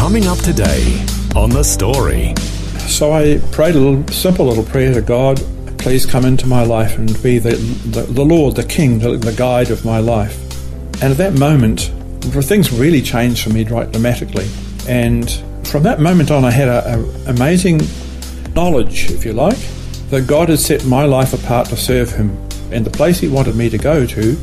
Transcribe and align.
Coming 0.00 0.26
up 0.28 0.38
today 0.38 1.04
on 1.36 1.50
The 1.50 1.62
Story. 1.62 2.34
So 2.88 3.12
I 3.12 3.38
prayed 3.52 3.76
a 3.76 3.78
little 3.78 4.08
simple 4.08 4.46
little 4.46 4.64
prayer 4.64 4.94
to 4.94 5.02
God. 5.02 5.38
Please 5.76 6.06
come 6.06 6.24
into 6.24 6.46
my 6.46 6.64
life 6.64 6.96
and 6.96 7.22
be 7.22 7.38
the, 7.38 7.50
the, 7.90 8.00
the 8.10 8.24
Lord, 8.24 8.56
the 8.56 8.64
King, 8.64 8.98
the, 8.98 9.18
the 9.18 9.34
guide 9.34 9.70
of 9.70 9.84
my 9.84 9.98
life. 9.98 10.40
And 11.02 11.12
at 11.12 11.18
that 11.18 11.34
moment, 11.34 11.92
things 12.22 12.72
really 12.72 13.02
changed 13.02 13.44
for 13.44 13.50
me 13.50 13.62
right 13.64 13.92
dramatically. 13.92 14.48
And 14.88 15.30
from 15.64 15.82
that 15.82 16.00
moment 16.00 16.30
on, 16.30 16.46
I 16.46 16.50
had 16.50 16.68
an 16.68 17.04
amazing 17.28 17.82
knowledge, 18.54 19.10
if 19.10 19.26
you 19.26 19.34
like, 19.34 19.58
that 20.08 20.26
God 20.26 20.48
had 20.48 20.60
set 20.60 20.82
my 20.86 21.04
life 21.04 21.34
apart 21.34 21.68
to 21.68 21.76
serve 21.76 22.10
Him. 22.10 22.30
And 22.72 22.86
the 22.86 22.90
place 22.90 23.20
He 23.20 23.28
wanted 23.28 23.54
me 23.54 23.68
to 23.68 23.78
go 23.78 24.06
to 24.06 24.36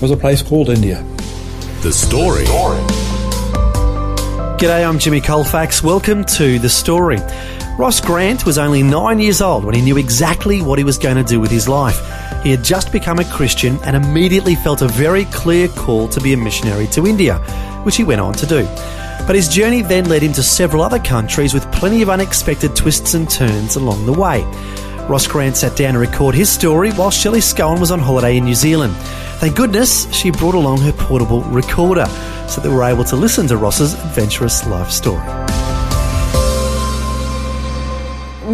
was 0.00 0.10
a 0.10 0.16
place 0.16 0.42
called 0.42 0.70
India. 0.70 1.04
The 1.82 1.92
Story. 1.92 2.44
G'day, 4.62 4.88
I'm 4.88 5.00
Jimmy 5.00 5.20
Colfax. 5.20 5.82
Welcome 5.82 6.24
to 6.24 6.60
The 6.60 6.68
Story. 6.68 7.18
Ross 7.76 8.00
Grant 8.00 8.46
was 8.46 8.58
only 8.58 8.80
nine 8.80 9.18
years 9.18 9.40
old 9.40 9.64
when 9.64 9.74
he 9.74 9.82
knew 9.82 9.96
exactly 9.96 10.62
what 10.62 10.78
he 10.78 10.84
was 10.84 10.98
going 10.98 11.16
to 11.16 11.24
do 11.24 11.40
with 11.40 11.50
his 11.50 11.68
life. 11.68 11.98
He 12.44 12.52
had 12.52 12.62
just 12.62 12.92
become 12.92 13.18
a 13.18 13.24
Christian 13.24 13.76
and 13.82 13.96
immediately 13.96 14.54
felt 14.54 14.80
a 14.80 14.86
very 14.86 15.24
clear 15.24 15.66
call 15.66 16.06
to 16.06 16.20
be 16.20 16.32
a 16.32 16.36
missionary 16.36 16.86
to 16.92 17.08
India, 17.08 17.38
which 17.82 17.96
he 17.96 18.04
went 18.04 18.20
on 18.20 18.34
to 18.34 18.46
do. 18.46 18.62
But 19.26 19.34
his 19.34 19.48
journey 19.48 19.82
then 19.82 20.08
led 20.08 20.22
him 20.22 20.32
to 20.34 20.44
several 20.44 20.84
other 20.84 21.00
countries 21.00 21.52
with 21.52 21.72
plenty 21.72 22.00
of 22.00 22.08
unexpected 22.08 22.76
twists 22.76 23.14
and 23.14 23.28
turns 23.28 23.74
along 23.74 24.06
the 24.06 24.12
way. 24.12 24.44
Ross 25.08 25.26
Grant 25.26 25.56
sat 25.56 25.76
down 25.76 25.94
to 25.94 25.98
record 25.98 26.36
his 26.36 26.48
story 26.48 26.92
while 26.92 27.10
Shelley 27.10 27.40
Scowen 27.40 27.80
was 27.80 27.90
on 27.90 27.98
holiday 27.98 28.36
in 28.36 28.44
New 28.44 28.54
Zealand. 28.54 28.94
Thank 29.42 29.56
goodness 29.56 30.08
she 30.14 30.30
brought 30.30 30.54
along 30.54 30.82
her 30.82 30.92
portable 30.92 31.40
recorder 31.40 32.06
so 32.46 32.60
that 32.60 32.70
we're 32.70 32.84
able 32.84 33.02
to 33.02 33.16
listen 33.16 33.48
to 33.48 33.56
Ross's 33.56 33.94
adventurous 33.94 34.64
life 34.68 34.88
story. 34.88 35.18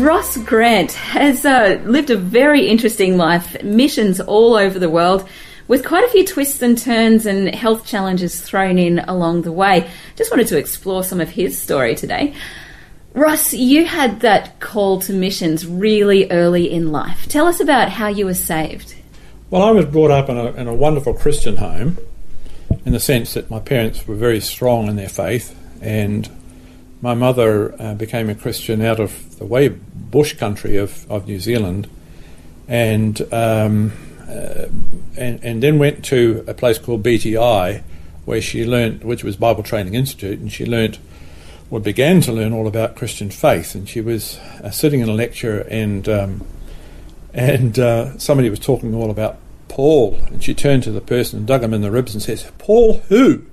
Ross 0.03 0.39
Grant 0.39 0.93
has 0.93 1.45
uh, 1.45 1.79
lived 1.85 2.09
a 2.09 2.17
very 2.17 2.69
interesting 2.69 3.19
life, 3.19 3.63
missions 3.63 4.19
all 4.19 4.55
over 4.55 4.79
the 4.79 4.89
world, 4.89 5.29
with 5.67 5.85
quite 5.85 6.05
a 6.05 6.09
few 6.09 6.25
twists 6.25 6.63
and 6.63 6.79
turns 6.79 7.27
and 7.27 7.55
health 7.55 7.85
challenges 7.85 8.41
thrown 8.41 8.79
in 8.79 9.01
along 9.01 9.43
the 9.43 9.53
way. 9.53 9.91
Just 10.17 10.31
wanted 10.31 10.47
to 10.47 10.57
explore 10.57 11.05
some 11.05 11.21
of 11.21 11.29
his 11.29 11.61
story 11.61 11.97
today. 11.97 12.35
Ross, 13.13 13.53
you 13.53 13.85
had 13.85 14.21
that 14.21 14.59
call 14.61 15.03
to 15.03 15.13
missions 15.13 15.67
really 15.67 16.31
early 16.31 16.73
in 16.73 16.93
life. 16.93 17.29
Tell 17.29 17.45
us 17.45 17.61
about 17.61 17.91
how 17.91 18.09
you 18.09 18.25
were 18.25 18.33
saved. 18.33 18.95
Well, 19.51 19.63
I 19.63 19.71
was 19.71 19.87
brought 19.87 20.11
up 20.11 20.29
in 20.29 20.37
a, 20.37 20.53
in 20.53 20.69
a 20.69 20.75
wonderful 20.75 21.15
Christian 21.15 21.57
home 21.57 21.97
in 22.85 22.93
the 22.93 23.01
sense 23.01 23.33
that 23.33 23.49
my 23.49 23.61
parents 23.61 24.07
were 24.07 24.15
very 24.15 24.41
strong 24.41 24.89
in 24.89 24.97
their 24.97 25.09
faith 25.09 25.57
and 25.81 26.29
my 27.01 27.15
mother 27.15 27.75
uh, 27.81 27.95
became 27.95 28.29
a 28.29 28.35
Christian 28.35 28.83
out 28.83 29.01
of 29.01 29.39
the 29.39 29.47
way 29.47 29.69
bush 29.69 30.35
country 30.35 30.77
of, 30.77 31.11
of 31.11 31.27
New 31.27 31.41
Zealand, 31.41 31.89
and, 32.67 33.23
um, 33.33 33.93
uh, 34.29 34.67
and 35.17 35.43
and 35.43 35.63
then 35.63 35.79
went 35.79 36.05
to 36.07 36.45
a 36.47 36.55
place 36.55 36.79
called 36.79 37.03
BTI, 37.03 37.83
where 38.25 38.41
she 38.41 38.67
learnt, 38.67 39.05
which 39.05 39.23
was 39.23 39.37
Bible 39.37 39.63
Training 39.63 39.95
Institute, 39.95 40.41
and 40.41 40.53
she 40.53 40.67
learnt, 40.67 40.99
or 41.71 41.81
began 41.81 42.21
to 42.23 42.33
learn 42.33 42.53
all 42.53 42.67
about 42.67 42.97
Christian 42.97 43.31
faith. 43.31 43.75
And 43.75 43.89
she 43.89 44.01
was 44.01 44.39
uh, 44.63 44.71
sitting 44.71 45.01
in 45.01 45.09
a 45.09 45.15
lecture, 45.15 45.61
and 45.71 46.09
um, 46.09 46.47
and 47.39 47.79
uh, 47.79 48.19
somebody 48.19 48.51
was 48.51 48.59
talking 48.59 48.95
all 48.95 49.11
about 49.11 49.39
Paul, 49.69 50.19
and 50.27 50.43
she 50.43 50.55
turned 50.55 50.83
to 50.85 50.91
the 50.91 51.01
person 51.01 51.39
and 51.39 51.47
dug 51.47 51.63
him 51.63 51.73
in 51.73 51.83
the 51.83 51.91
ribs 51.91 52.15
and 52.15 52.23
says, 52.23 52.51
"Paul 52.59 52.95
who?" 53.09 53.45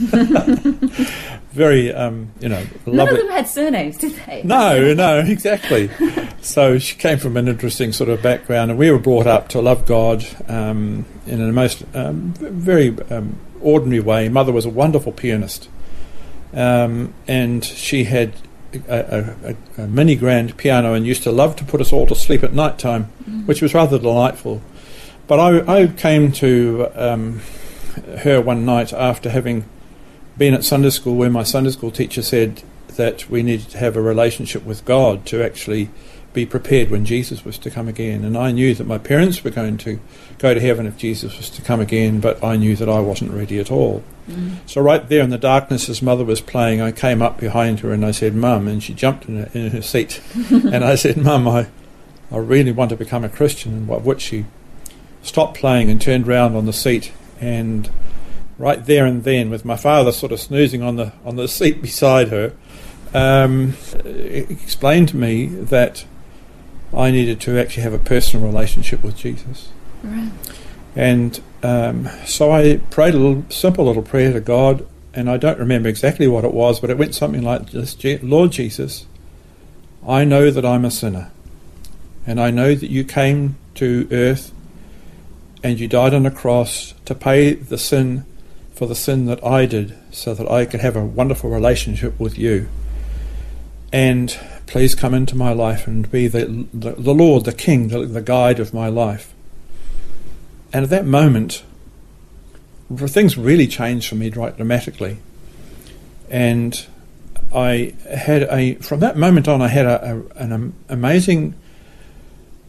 very, 1.52 1.92
um, 1.92 2.32
you 2.40 2.48
know, 2.48 2.64
None 2.86 3.08
of 3.08 3.16
them 3.16 3.28
had 3.28 3.46
surnames, 3.46 3.98
did 3.98 4.12
they? 4.26 4.42
No, 4.42 4.94
no, 4.94 5.18
exactly. 5.18 5.90
so 6.40 6.78
she 6.78 6.96
came 6.96 7.18
from 7.18 7.36
an 7.36 7.48
interesting 7.48 7.92
sort 7.92 8.08
of 8.08 8.22
background, 8.22 8.70
and 8.70 8.78
we 8.78 8.90
were 8.90 8.98
brought 8.98 9.26
up 9.26 9.48
to 9.48 9.60
love 9.60 9.86
God 9.86 10.26
um, 10.48 11.04
in 11.26 11.40
a 11.40 11.52
most 11.52 11.84
um, 11.94 12.32
very 12.34 12.96
um, 13.10 13.38
ordinary 13.60 14.00
way. 14.00 14.28
Mother 14.28 14.52
was 14.52 14.64
a 14.64 14.70
wonderful 14.70 15.12
pianist, 15.12 15.68
um, 16.52 17.12
and 17.28 17.64
she 17.64 18.04
had 18.04 18.32
a, 18.88 19.34
a, 19.44 19.82
a, 19.82 19.86
mini 19.86 20.14
grand 20.14 20.56
piano 20.56 20.94
and 20.94 21.06
used 21.06 21.22
to 21.24 21.32
love 21.32 21.56
to 21.56 21.64
put 21.64 21.80
us 21.80 21.92
all 21.92 22.06
to 22.06 22.14
sleep 22.14 22.42
at 22.42 22.52
night 22.52 22.78
time, 22.78 23.04
which 23.46 23.62
was 23.62 23.74
rather 23.74 23.98
delightful. 23.98 24.62
But 25.26 25.40
I, 25.40 25.82
I 25.82 25.86
came 25.86 26.32
to 26.32 26.88
um, 26.94 27.40
her 28.18 28.40
one 28.40 28.64
night 28.64 28.92
after 28.92 29.30
having 29.30 29.64
been 30.36 30.54
at 30.54 30.64
Sunday 30.64 30.90
school 30.90 31.16
where 31.16 31.30
my 31.30 31.42
Sunday 31.42 31.70
school 31.70 31.90
teacher 31.90 32.22
said 32.22 32.62
that 32.96 33.28
we 33.30 33.42
needed 33.42 33.68
to 33.70 33.78
have 33.78 33.96
a 33.96 34.02
relationship 34.02 34.64
with 34.64 34.84
God 34.84 35.26
to 35.26 35.42
actually 35.42 35.90
be 36.32 36.46
prepared 36.46 36.90
when 36.90 37.04
Jesus 37.04 37.44
was 37.44 37.58
to 37.58 37.70
come 37.70 37.88
again. 37.88 38.24
And 38.24 38.36
I 38.36 38.52
knew 38.52 38.74
that 38.74 38.86
my 38.86 38.98
parents 38.98 39.42
were 39.42 39.50
going 39.50 39.78
to 39.78 40.00
go 40.38 40.54
to 40.54 40.60
heaven 40.60 40.86
if 40.86 40.96
Jesus 40.96 41.36
was 41.36 41.50
to 41.50 41.62
come 41.62 41.80
again, 41.80 42.20
but 42.20 42.42
I 42.42 42.56
knew 42.56 42.76
that 42.76 42.88
I 42.88 43.00
wasn't 43.00 43.32
ready 43.32 43.58
at 43.58 43.70
all. 43.70 44.04
So, 44.66 44.80
right 44.80 45.08
there 45.08 45.22
in 45.22 45.30
the 45.30 45.38
darkness, 45.38 45.88
as 45.88 46.02
mother 46.02 46.24
was 46.24 46.40
playing, 46.40 46.80
I 46.80 46.92
came 46.92 47.22
up 47.22 47.38
behind 47.38 47.80
her 47.80 47.92
and 47.92 48.04
I 48.04 48.10
said, 48.10 48.34
Mum, 48.34 48.68
and 48.68 48.82
she 48.82 48.94
jumped 48.94 49.26
in 49.26 49.44
her, 49.44 49.50
in 49.52 49.70
her 49.70 49.82
seat. 49.82 50.20
and 50.50 50.84
I 50.84 50.94
said, 50.94 51.16
Mum, 51.16 51.48
I, 51.48 51.68
I 52.30 52.38
really 52.38 52.72
want 52.72 52.90
to 52.90 52.96
become 52.96 53.24
a 53.24 53.28
Christian. 53.28 53.72
And 53.72 53.88
what 53.88 54.02
which 54.02 54.20
she 54.22 54.46
stopped 55.22 55.58
playing 55.58 55.90
and 55.90 56.00
turned 56.00 56.26
round 56.26 56.56
on 56.56 56.66
the 56.66 56.72
seat 56.72 57.12
and 57.40 57.90
right 58.58 58.84
there 58.84 59.06
and 59.06 59.24
then, 59.24 59.50
with 59.50 59.64
my 59.64 59.76
father 59.76 60.12
sort 60.12 60.32
of 60.32 60.40
snoozing 60.40 60.82
on 60.82 60.96
the 60.96 61.12
on 61.24 61.36
the 61.36 61.48
seat 61.48 61.82
beside 61.82 62.28
her, 62.28 62.52
um, 63.14 63.74
explained 64.04 65.08
to 65.08 65.16
me 65.16 65.46
that 65.46 66.04
I 66.96 67.10
needed 67.10 67.40
to 67.42 67.58
actually 67.58 67.82
have 67.84 67.94
a 67.94 67.98
personal 67.98 68.46
relationship 68.46 69.02
with 69.02 69.16
Jesus. 69.16 69.70
Right. 70.02 70.30
And 70.96 71.40
um, 71.62 72.08
so 72.24 72.50
I 72.50 72.78
prayed 72.90 73.14
a 73.14 73.18
little 73.18 73.44
simple 73.50 73.84
little 73.84 74.02
prayer 74.02 74.32
to 74.32 74.40
God, 74.40 74.86
and 75.14 75.30
I 75.30 75.36
don't 75.36 75.58
remember 75.58 75.88
exactly 75.88 76.26
what 76.26 76.44
it 76.44 76.52
was, 76.52 76.80
but 76.80 76.90
it 76.90 76.98
went 76.98 77.14
something 77.14 77.42
like 77.42 77.70
this: 77.70 77.96
Lord 78.22 78.52
Jesus, 78.52 79.06
I 80.06 80.24
know 80.24 80.50
that 80.50 80.64
I'm 80.64 80.84
a 80.84 80.90
sinner, 80.90 81.30
and 82.26 82.40
I 82.40 82.50
know 82.50 82.74
that 82.74 82.90
you 82.90 83.04
came 83.04 83.56
to 83.76 84.08
earth 84.10 84.52
and 85.62 85.78
you 85.78 85.86
died 85.86 86.14
on 86.14 86.26
a 86.26 86.30
cross 86.30 86.94
to 87.04 87.14
pay 87.14 87.52
the 87.54 87.78
sin 87.78 88.24
for 88.72 88.86
the 88.86 88.94
sin 88.94 89.26
that 89.26 89.44
I 89.44 89.66
did, 89.66 89.94
so 90.10 90.32
that 90.32 90.50
I 90.50 90.64
could 90.64 90.80
have 90.80 90.96
a 90.96 91.04
wonderful 91.04 91.50
relationship 91.50 92.18
with 92.18 92.38
you. 92.38 92.66
And 93.92 94.38
please 94.66 94.94
come 94.94 95.12
into 95.12 95.36
my 95.36 95.52
life 95.52 95.86
and 95.86 96.10
be 96.10 96.28
the, 96.28 96.66
the, 96.72 96.92
the 96.92 97.12
Lord, 97.12 97.44
the 97.44 97.52
King, 97.52 97.88
the, 97.88 98.06
the 98.06 98.22
guide 98.22 98.58
of 98.58 98.72
my 98.72 98.88
life. 98.88 99.34
And 100.72 100.84
at 100.84 100.90
that 100.90 101.04
moment, 101.04 101.64
things 102.96 103.36
really 103.36 103.66
changed 103.66 104.08
for 104.08 104.14
me 104.14 104.30
right 104.30 104.56
dramatically. 104.56 105.18
And 106.28 106.86
I 107.52 107.94
had 108.08 108.42
a, 108.42 108.74
from 108.76 109.00
that 109.00 109.16
moment 109.16 109.48
on, 109.48 109.60
I 109.60 109.68
had 109.68 109.86
a, 109.86 110.22
a, 110.36 110.42
an 110.42 110.72
amazing 110.88 111.54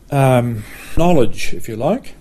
um, 0.09 0.63
knowledge, 0.97 1.53
if 1.53 1.69
you 1.69 1.75
like, 1.75 2.15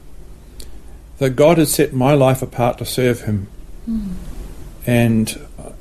that 1.19 1.31
God 1.31 1.59
had 1.59 1.69
set 1.69 1.93
my 1.93 2.15
life 2.15 2.43
apart 2.43 2.79
to 2.79 2.85
serve 2.85 3.23
Him. 3.23 3.49
And 4.87 5.49
uh, 5.59 5.73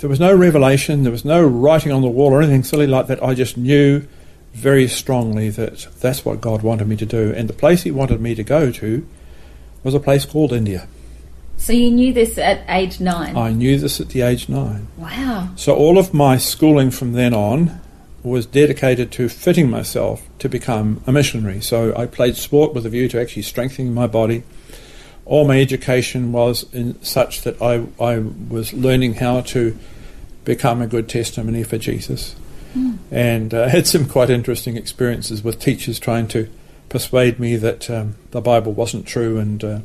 there 0.00 0.10
was 0.10 0.20
no 0.20 0.34
revelation, 0.34 1.02
there 1.02 1.12
was 1.12 1.24
no 1.24 1.44
writing 1.44 1.92
on 1.92 2.02
the 2.02 2.08
wall 2.08 2.32
or 2.32 2.42
anything 2.42 2.64
silly 2.64 2.86
like 2.86 3.06
that. 3.06 3.22
I 3.22 3.34
just 3.34 3.56
knew 3.56 4.06
very 4.52 4.88
strongly 4.88 5.50
that 5.50 5.88
that's 6.00 6.24
what 6.24 6.40
God 6.40 6.62
wanted 6.62 6.88
me 6.88 6.96
to 6.96 7.06
do. 7.06 7.32
And 7.34 7.48
the 7.48 7.54
place 7.54 7.82
He 7.82 7.90
wanted 7.90 8.20
me 8.20 8.34
to 8.34 8.42
go 8.42 8.70
to 8.72 9.06
was 9.82 9.94
a 9.94 10.00
place 10.00 10.24
called 10.24 10.52
India. 10.52 10.88
So 11.56 11.72
you 11.72 11.90
knew 11.90 12.12
this 12.12 12.38
at 12.38 12.64
age 12.68 13.00
nine? 13.00 13.36
I 13.36 13.52
knew 13.52 13.78
this 13.78 14.00
at 14.00 14.10
the 14.10 14.22
age 14.22 14.48
nine. 14.48 14.86
Wow. 14.96 15.50
So 15.56 15.74
all 15.74 15.98
of 15.98 16.14
my 16.14 16.38
schooling 16.38 16.90
from 16.90 17.12
then 17.12 17.34
on 17.34 17.80
was 18.22 18.46
dedicated 18.46 19.10
to 19.12 19.28
fitting 19.28 19.68
myself 19.68 20.26
to 20.38 20.48
become 20.48 21.02
a 21.06 21.12
missionary. 21.12 21.60
So 21.60 21.94
I 21.96 22.06
played 22.06 22.36
sport 22.36 22.74
with 22.74 22.86
a 22.86 22.88
view 22.88 23.08
to 23.08 23.20
actually 23.20 23.42
strengthening 23.42 23.92
my 23.92 24.06
body. 24.06 24.44
All 25.24 25.46
my 25.46 25.60
education 25.60 26.32
was 26.32 26.72
in 26.72 27.00
such 27.02 27.42
that 27.42 27.60
I, 27.60 27.86
I 28.02 28.18
was 28.18 28.72
learning 28.72 29.14
how 29.14 29.42
to 29.42 29.76
become 30.44 30.80
a 30.80 30.86
good 30.86 31.08
testimony 31.08 31.62
for 31.62 31.76
Jesus. 31.76 32.34
And 33.10 33.52
uh, 33.52 33.68
had 33.68 33.86
some 33.86 34.06
quite 34.08 34.30
interesting 34.30 34.76
experiences 34.76 35.42
with 35.42 35.58
teachers 35.60 35.98
trying 35.98 36.28
to 36.28 36.48
persuade 36.88 37.38
me 37.38 37.56
that 37.56 37.90
um, 37.90 38.16
the 38.30 38.40
Bible 38.40 38.72
wasn't 38.72 39.06
true 39.06 39.38
and 39.38 39.62
uh, 39.62 39.80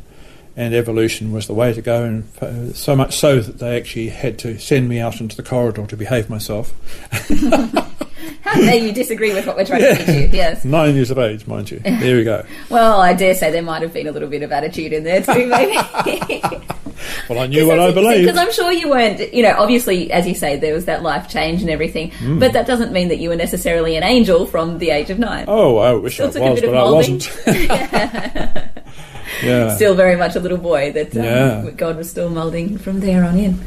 and 0.55 0.73
evolution 0.75 1.31
was 1.31 1.47
the 1.47 1.53
way 1.53 1.73
to 1.73 1.81
go, 1.81 2.03
and 2.03 2.75
so 2.75 2.95
much 2.95 3.17
so 3.17 3.39
that 3.39 3.57
they 3.57 3.75
actually 3.75 4.09
had 4.09 4.37
to 4.39 4.59
send 4.59 4.87
me 4.87 4.99
out 4.99 5.19
into 5.19 5.35
the 5.35 5.41
corridor 5.41 5.87
to 5.87 5.97
behave 5.97 6.29
myself. 6.29 6.73
How 8.41 8.55
dare 8.55 8.75
you 8.75 8.91
disagree 8.91 9.33
with 9.33 9.47
what 9.47 9.55
we're 9.55 9.65
trying 9.65 9.81
to 9.81 9.95
teach 9.95 10.07
you? 10.07 10.29
Yes. 10.31 10.63
Nine 10.63 10.95
years 10.95 11.09
of 11.09 11.17
age, 11.17 11.47
mind 11.47 11.71
you. 11.71 11.79
There 11.79 12.17
we 12.17 12.23
go. 12.23 12.45
Well, 12.69 13.01
I 13.01 13.13
dare 13.13 13.35
say 13.35 13.51
there 13.51 13.61
might 13.61 13.81
have 13.81 13.93
been 13.93 14.07
a 14.07 14.11
little 14.11 14.29
bit 14.29 14.43
of 14.43 14.51
attitude 14.51 14.93
in 14.93 15.03
there 15.03 15.21
too, 15.21 15.47
maybe. 15.47 16.41
Well, 17.29 17.39
I 17.39 17.47
knew 17.47 17.67
what 17.67 17.79
I 17.79 17.91
believed. 17.91 18.25
Because 18.25 18.37
I'm 18.37 18.51
sure 18.51 18.71
you 18.71 18.89
weren't, 18.89 19.33
you 19.33 19.43
know, 19.43 19.55
obviously, 19.57 20.11
as 20.11 20.27
you 20.27 20.35
say, 20.35 20.57
there 20.57 20.73
was 20.73 20.85
that 20.85 21.03
life 21.03 21.29
change 21.29 21.61
and 21.61 21.69
everything, 21.69 22.11
Hmm. 22.11 22.39
but 22.39 22.53
that 22.53 22.67
doesn't 22.67 22.91
mean 22.91 23.07
that 23.09 23.17
you 23.19 23.29
were 23.29 23.35
necessarily 23.35 23.95
an 23.95 24.03
angel 24.03 24.45
from 24.45 24.77
the 24.79 24.89
age 24.91 25.09
of 25.09 25.19
nine. 25.19 25.45
Oh, 25.47 25.77
I 25.77 25.93
wish 25.93 26.15
Still 26.15 26.25
I 26.43 26.49
was, 26.51 26.61
but 26.61 26.75
I 26.75 26.83
wasn't. 26.91 27.31
yeah. 29.43 29.75
Still 29.75 29.95
very 29.95 30.15
much 30.15 30.35
a 30.35 30.39
little 30.39 30.57
boy 30.57 30.91
that 30.93 31.15
um, 31.15 31.23
Yeah. 31.23 31.69
God 31.75 31.97
was 31.97 32.09
still 32.09 32.29
moulding 32.29 32.77
from 32.77 32.99
there 32.99 33.23
on 33.23 33.37
in. 33.37 33.59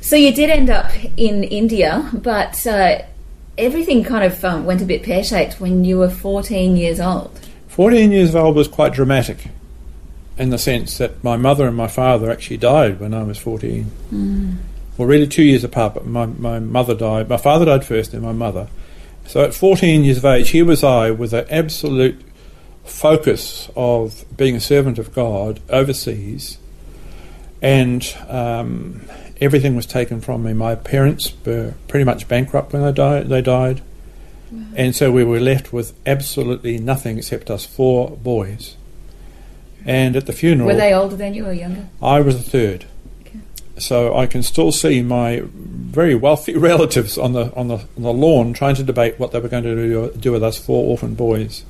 So 0.00 0.16
you 0.16 0.32
did 0.34 0.50
end 0.50 0.70
up 0.70 0.90
in 1.16 1.44
India, 1.44 2.08
but 2.14 2.66
uh, 2.66 3.02
everything 3.58 4.02
kind 4.02 4.24
of 4.24 4.42
um, 4.44 4.64
went 4.64 4.80
a 4.82 4.84
bit 4.86 5.02
pear 5.02 5.22
shaped 5.22 5.60
when 5.60 5.84
you 5.84 5.98
were 5.98 6.08
14 6.10 6.76
years 6.76 7.00
old. 7.00 7.38
14 7.68 8.10
years 8.10 8.34
old 8.34 8.56
was 8.56 8.66
quite 8.68 8.92
dramatic 8.92 9.38
in 10.40 10.48
the 10.48 10.58
sense 10.58 10.96
that 10.96 11.22
my 11.22 11.36
mother 11.36 11.68
and 11.68 11.76
my 11.76 11.86
father 11.86 12.30
actually 12.30 12.56
died 12.56 12.98
when 12.98 13.12
I 13.12 13.22
was 13.22 13.36
14. 13.36 13.90
Well, 14.96 15.06
really 15.06 15.26
two 15.26 15.42
years 15.42 15.64
apart, 15.64 15.92
but 15.92 16.06
my, 16.06 16.24
my 16.24 16.58
mother 16.58 16.94
died. 16.94 17.28
My 17.28 17.36
father 17.36 17.66
died 17.66 17.84
first, 17.84 18.12
then 18.12 18.22
my 18.22 18.32
mother. 18.32 18.68
So 19.26 19.44
at 19.44 19.52
14 19.52 20.02
years 20.02 20.16
of 20.16 20.24
age, 20.24 20.48
here 20.48 20.64
was 20.64 20.82
I 20.82 21.10
with 21.10 21.34
an 21.34 21.44
absolute 21.50 22.22
focus 22.84 23.70
of 23.76 24.24
being 24.34 24.56
a 24.56 24.60
servant 24.60 24.98
of 24.98 25.12
God 25.14 25.60
overseas, 25.68 26.56
and 27.60 28.02
um, 28.26 29.02
everything 29.42 29.76
was 29.76 29.84
taken 29.84 30.22
from 30.22 30.42
me. 30.42 30.54
My 30.54 30.74
parents 30.74 31.34
were 31.44 31.74
pretty 31.86 32.04
much 32.04 32.28
bankrupt 32.28 32.72
when 32.72 32.80
they 32.80 32.92
died. 32.92 33.28
They 33.28 33.42
died. 33.42 33.82
And 34.74 34.96
so 34.96 35.12
we 35.12 35.22
were 35.22 35.38
left 35.38 35.70
with 35.70 35.92
absolutely 36.06 36.78
nothing 36.78 37.18
except 37.18 37.50
us 37.50 37.66
four 37.66 38.16
boys. 38.16 38.76
And 39.84 40.16
at 40.16 40.26
the 40.26 40.32
funeral, 40.32 40.68
Were 40.68 40.74
they 40.74 40.92
older 40.92 41.16
than 41.16 41.34
you 41.34 41.46
or 41.46 41.52
younger? 41.52 41.88
I 42.02 42.20
was 42.20 42.36
the 42.42 42.50
third. 42.50 42.86
Okay. 43.22 43.38
So 43.78 44.16
I 44.16 44.26
can 44.26 44.42
still 44.42 44.72
see 44.72 45.02
my 45.02 45.42
very 45.44 46.14
wealthy 46.14 46.54
relatives 46.56 47.16
on 47.18 47.32
the 47.32 47.54
on 47.54 47.68
the 47.68 47.78
on 47.96 48.02
the 48.02 48.12
lawn 48.12 48.52
trying 48.52 48.74
to 48.76 48.82
debate 48.82 49.18
what 49.18 49.32
they 49.32 49.40
were 49.40 49.48
going 49.48 49.64
to 49.64 49.74
do, 49.74 50.12
do 50.18 50.32
with 50.32 50.42
us 50.42 50.58
four 50.58 50.90
orphan 50.90 51.14
boys. 51.14 51.64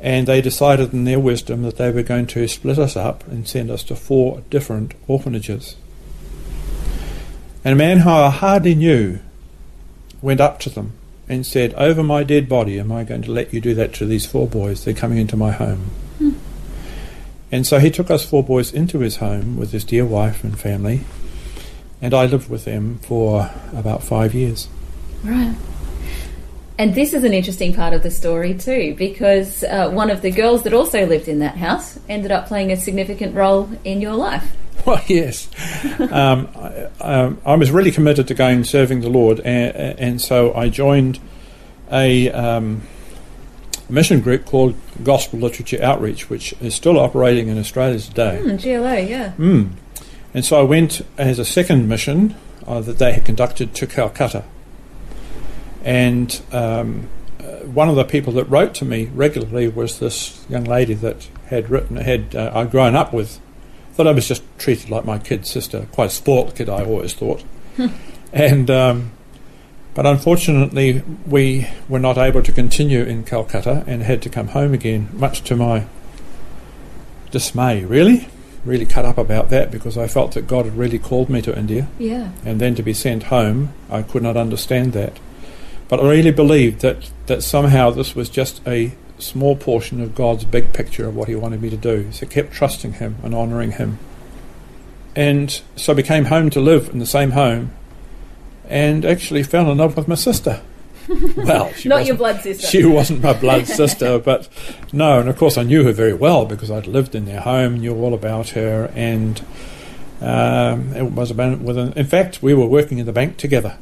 And 0.00 0.26
they 0.26 0.40
decided 0.40 0.92
in 0.92 1.04
their 1.04 1.20
wisdom 1.20 1.62
that 1.62 1.76
they 1.76 1.90
were 1.92 2.02
going 2.02 2.26
to 2.28 2.48
split 2.48 2.78
us 2.78 2.96
up 2.96 3.26
and 3.28 3.46
send 3.46 3.70
us 3.70 3.84
to 3.84 3.94
four 3.94 4.42
different 4.50 4.94
orphanages. 5.06 5.76
And 7.64 7.74
a 7.74 7.76
man 7.76 7.98
who 7.98 8.10
I 8.10 8.30
hardly 8.30 8.74
knew 8.74 9.20
went 10.20 10.40
up 10.40 10.58
to 10.60 10.70
them 10.70 10.94
and 11.28 11.46
said, 11.46 11.74
Over 11.74 12.02
my 12.02 12.24
dead 12.24 12.48
body, 12.48 12.80
am 12.80 12.90
I 12.90 13.04
going 13.04 13.22
to 13.22 13.30
let 13.30 13.54
you 13.54 13.60
do 13.60 13.74
that 13.74 13.94
to 13.94 14.06
these 14.06 14.26
four 14.26 14.48
boys? 14.48 14.84
They're 14.84 14.94
coming 14.94 15.18
into 15.18 15.36
my 15.36 15.52
home. 15.52 15.90
And 17.52 17.66
so 17.66 17.78
he 17.78 17.90
took 17.90 18.10
us 18.10 18.24
four 18.24 18.42
boys 18.42 18.72
into 18.72 19.00
his 19.00 19.16
home 19.16 19.58
with 19.58 19.72
his 19.72 19.84
dear 19.84 20.06
wife 20.06 20.42
and 20.42 20.58
family, 20.58 21.02
and 22.00 22.14
I 22.14 22.24
lived 22.24 22.48
with 22.48 22.64
them 22.64 22.98
for 23.00 23.50
about 23.74 24.02
five 24.02 24.34
years. 24.34 24.68
Right. 25.22 25.54
And 26.78 26.94
this 26.94 27.12
is 27.12 27.22
an 27.22 27.34
interesting 27.34 27.74
part 27.74 27.92
of 27.92 28.02
the 28.02 28.10
story 28.10 28.54
too, 28.54 28.94
because 28.96 29.62
uh, 29.64 29.90
one 29.90 30.08
of 30.08 30.22
the 30.22 30.30
girls 30.30 30.62
that 30.62 30.72
also 30.72 31.06
lived 31.06 31.28
in 31.28 31.40
that 31.40 31.56
house 31.58 32.00
ended 32.08 32.32
up 32.32 32.48
playing 32.48 32.72
a 32.72 32.76
significant 32.76 33.34
role 33.36 33.68
in 33.84 34.00
your 34.00 34.14
life. 34.14 34.56
Well, 34.84 35.00
yes. 35.06 35.48
um, 36.10 36.48
I, 36.56 36.88
um, 37.00 37.40
I 37.46 37.54
was 37.54 37.70
really 37.70 37.92
committed 37.92 38.26
to 38.26 38.34
going 38.34 38.56
and 38.56 38.66
serving 38.66 39.02
the 39.02 39.10
Lord, 39.10 39.38
and, 39.38 39.76
and 39.76 40.20
so 40.20 40.52
I 40.54 40.70
joined 40.70 41.20
a 41.92 42.32
um, 42.32 42.82
mission 43.92 44.20
group 44.20 44.46
called 44.46 44.74
Gospel 45.02 45.38
Literature 45.38 45.82
Outreach, 45.82 46.30
which 46.30 46.54
is 46.60 46.74
still 46.74 46.98
operating 46.98 47.48
in 47.48 47.58
Australia 47.58 48.00
today. 48.00 48.38
Hmm, 48.40 48.56
GLO, 48.56 48.94
yeah. 48.94 49.32
Mm. 49.38 49.72
And 50.34 50.44
so 50.44 50.58
I 50.58 50.62
went 50.62 51.02
as 51.18 51.38
a 51.38 51.44
second 51.44 51.88
mission 51.88 52.34
uh, 52.66 52.80
that 52.80 52.98
they 52.98 53.12
had 53.12 53.24
conducted 53.24 53.74
to 53.74 53.86
Calcutta. 53.86 54.44
And 55.84 56.40
um, 56.52 57.08
uh, 57.38 57.66
one 57.66 57.88
of 57.88 57.96
the 57.96 58.04
people 58.04 58.32
that 58.34 58.44
wrote 58.44 58.74
to 58.74 58.84
me 58.84 59.10
regularly 59.14 59.68
was 59.68 59.98
this 59.98 60.44
young 60.48 60.64
lady 60.64 60.94
that 60.94 61.28
had 61.46 61.68
written, 61.68 61.96
had 61.96 62.34
uh, 62.34 62.50
I'd 62.54 62.70
grown 62.70 62.94
up 62.94 63.12
with. 63.12 63.40
Thought 63.92 64.06
I 64.06 64.12
was 64.12 64.26
just 64.26 64.42
treated 64.58 64.88
like 64.88 65.04
my 65.04 65.18
kid 65.18 65.46
sister, 65.46 65.86
quite 65.92 66.06
a 66.06 66.10
spoilt 66.10 66.56
kid, 66.56 66.70
I 66.70 66.82
always 66.82 67.12
thought. 67.12 67.44
and 68.32 68.70
um, 68.70 69.12
but 69.94 70.06
unfortunately, 70.06 71.02
we 71.26 71.68
were 71.88 71.98
not 71.98 72.16
able 72.18 72.42
to 72.42 72.52
continue 72.52 73.02
in 73.02 73.24
Calcutta 73.24 73.84
and 73.86 74.02
had 74.02 74.22
to 74.22 74.28
come 74.30 74.48
home 74.48 74.72
again, 74.74 75.08
much 75.12 75.42
to 75.44 75.56
my 75.56 75.84
dismay. 77.30 77.84
Really, 77.84 78.28
really 78.64 78.86
cut 78.86 79.04
up 79.04 79.18
about 79.18 79.50
that 79.50 79.70
because 79.70 79.96
I 79.98 80.06
felt 80.06 80.32
that 80.32 80.46
God 80.46 80.64
had 80.64 80.76
really 80.76 80.98
called 80.98 81.28
me 81.28 81.42
to 81.42 81.56
India, 81.58 81.88
Yeah. 81.98 82.30
and 82.44 82.60
then 82.60 82.74
to 82.76 82.82
be 82.82 82.92
sent 82.94 83.24
home, 83.24 83.70
I 83.90 84.02
could 84.02 84.22
not 84.22 84.36
understand 84.36 84.92
that. 84.92 85.18
But 85.88 86.00
I 86.00 86.08
really 86.08 86.30
believed 86.30 86.80
that 86.80 87.10
that 87.26 87.42
somehow 87.42 87.90
this 87.90 88.14
was 88.16 88.28
just 88.30 88.60
a 88.66 88.92
small 89.18 89.54
portion 89.56 90.00
of 90.00 90.14
God's 90.14 90.44
big 90.44 90.72
picture 90.72 91.06
of 91.06 91.14
what 91.14 91.28
He 91.28 91.34
wanted 91.34 91.60
me 91.62 91.70
to 91.70 91.76
do. 91.76 92.10
So 92.12 92.26
I 92.26 92.30
kept 92.30 92.52
trusting 92.52 92.94
Him 92.94 93.16
and 93.22 93.34
honouring 93.34 93.72
Him, 93.72 93.98
and 95.14 95.60
so 95.76 95.92
I 95.92 95.96
became 95.96 96.26
home 96.26 96.48
to 96.50 96.60
live 96.60 96.88
in 96.92 96.98
the 96.98 97.06
same 97.06 97.32
home, 97.32 97.72
and 98.68 99.04
actually 99.04 99.42
fell 99.42 99.70
in 99.70 99.78
love 99.78 99.96
with 99.96 100.08
my 100.08 100.14
sister. 100.14 100.62
well, 101.36 101.72
she 101.72 101.88
Not 101.88 102.06
your 102.06 102.16
blood 102.16 102.40
sister. 102.42 102.66
she 102.66 102.84
wasn't 102.84 103.22
my 103.22 103.32
blood 103.32 103.66
sister, 103.80 104.18
but 104.18 104.48
no, 104.92 105.18
and 105.20 105.28
of 105.28 105.36
course 105.36 105.58
I 105.58 105.62
knew 105.64 105.84
her 105.84 105.92
very 105.92 106.14
well 106.14 106.46
because 106.46 106.70
I'd 106.70 106.86
lived 106.86 107.14
in 107.14 107.24
their 107.24 107.40
home, 107.40 107.78
knew 107.78 107.94
all 107.94 108.14
about 108.14 108.50
her, 108.50 108.90
and 108.94 109.40
um, 110.20 110.94
it 110.94 111.10
was 111.10 111.30
about 111.30 111.58
within. 111.58 111.92
In 111.94 112.06
fact, 112.06 112.42
we 112.42 112.54
were 112.54 112.66
working 112.66 112.98
in 112.98 113.06
the 113.06 113.12
bank 113.12 113.36
together, 113.36 113.78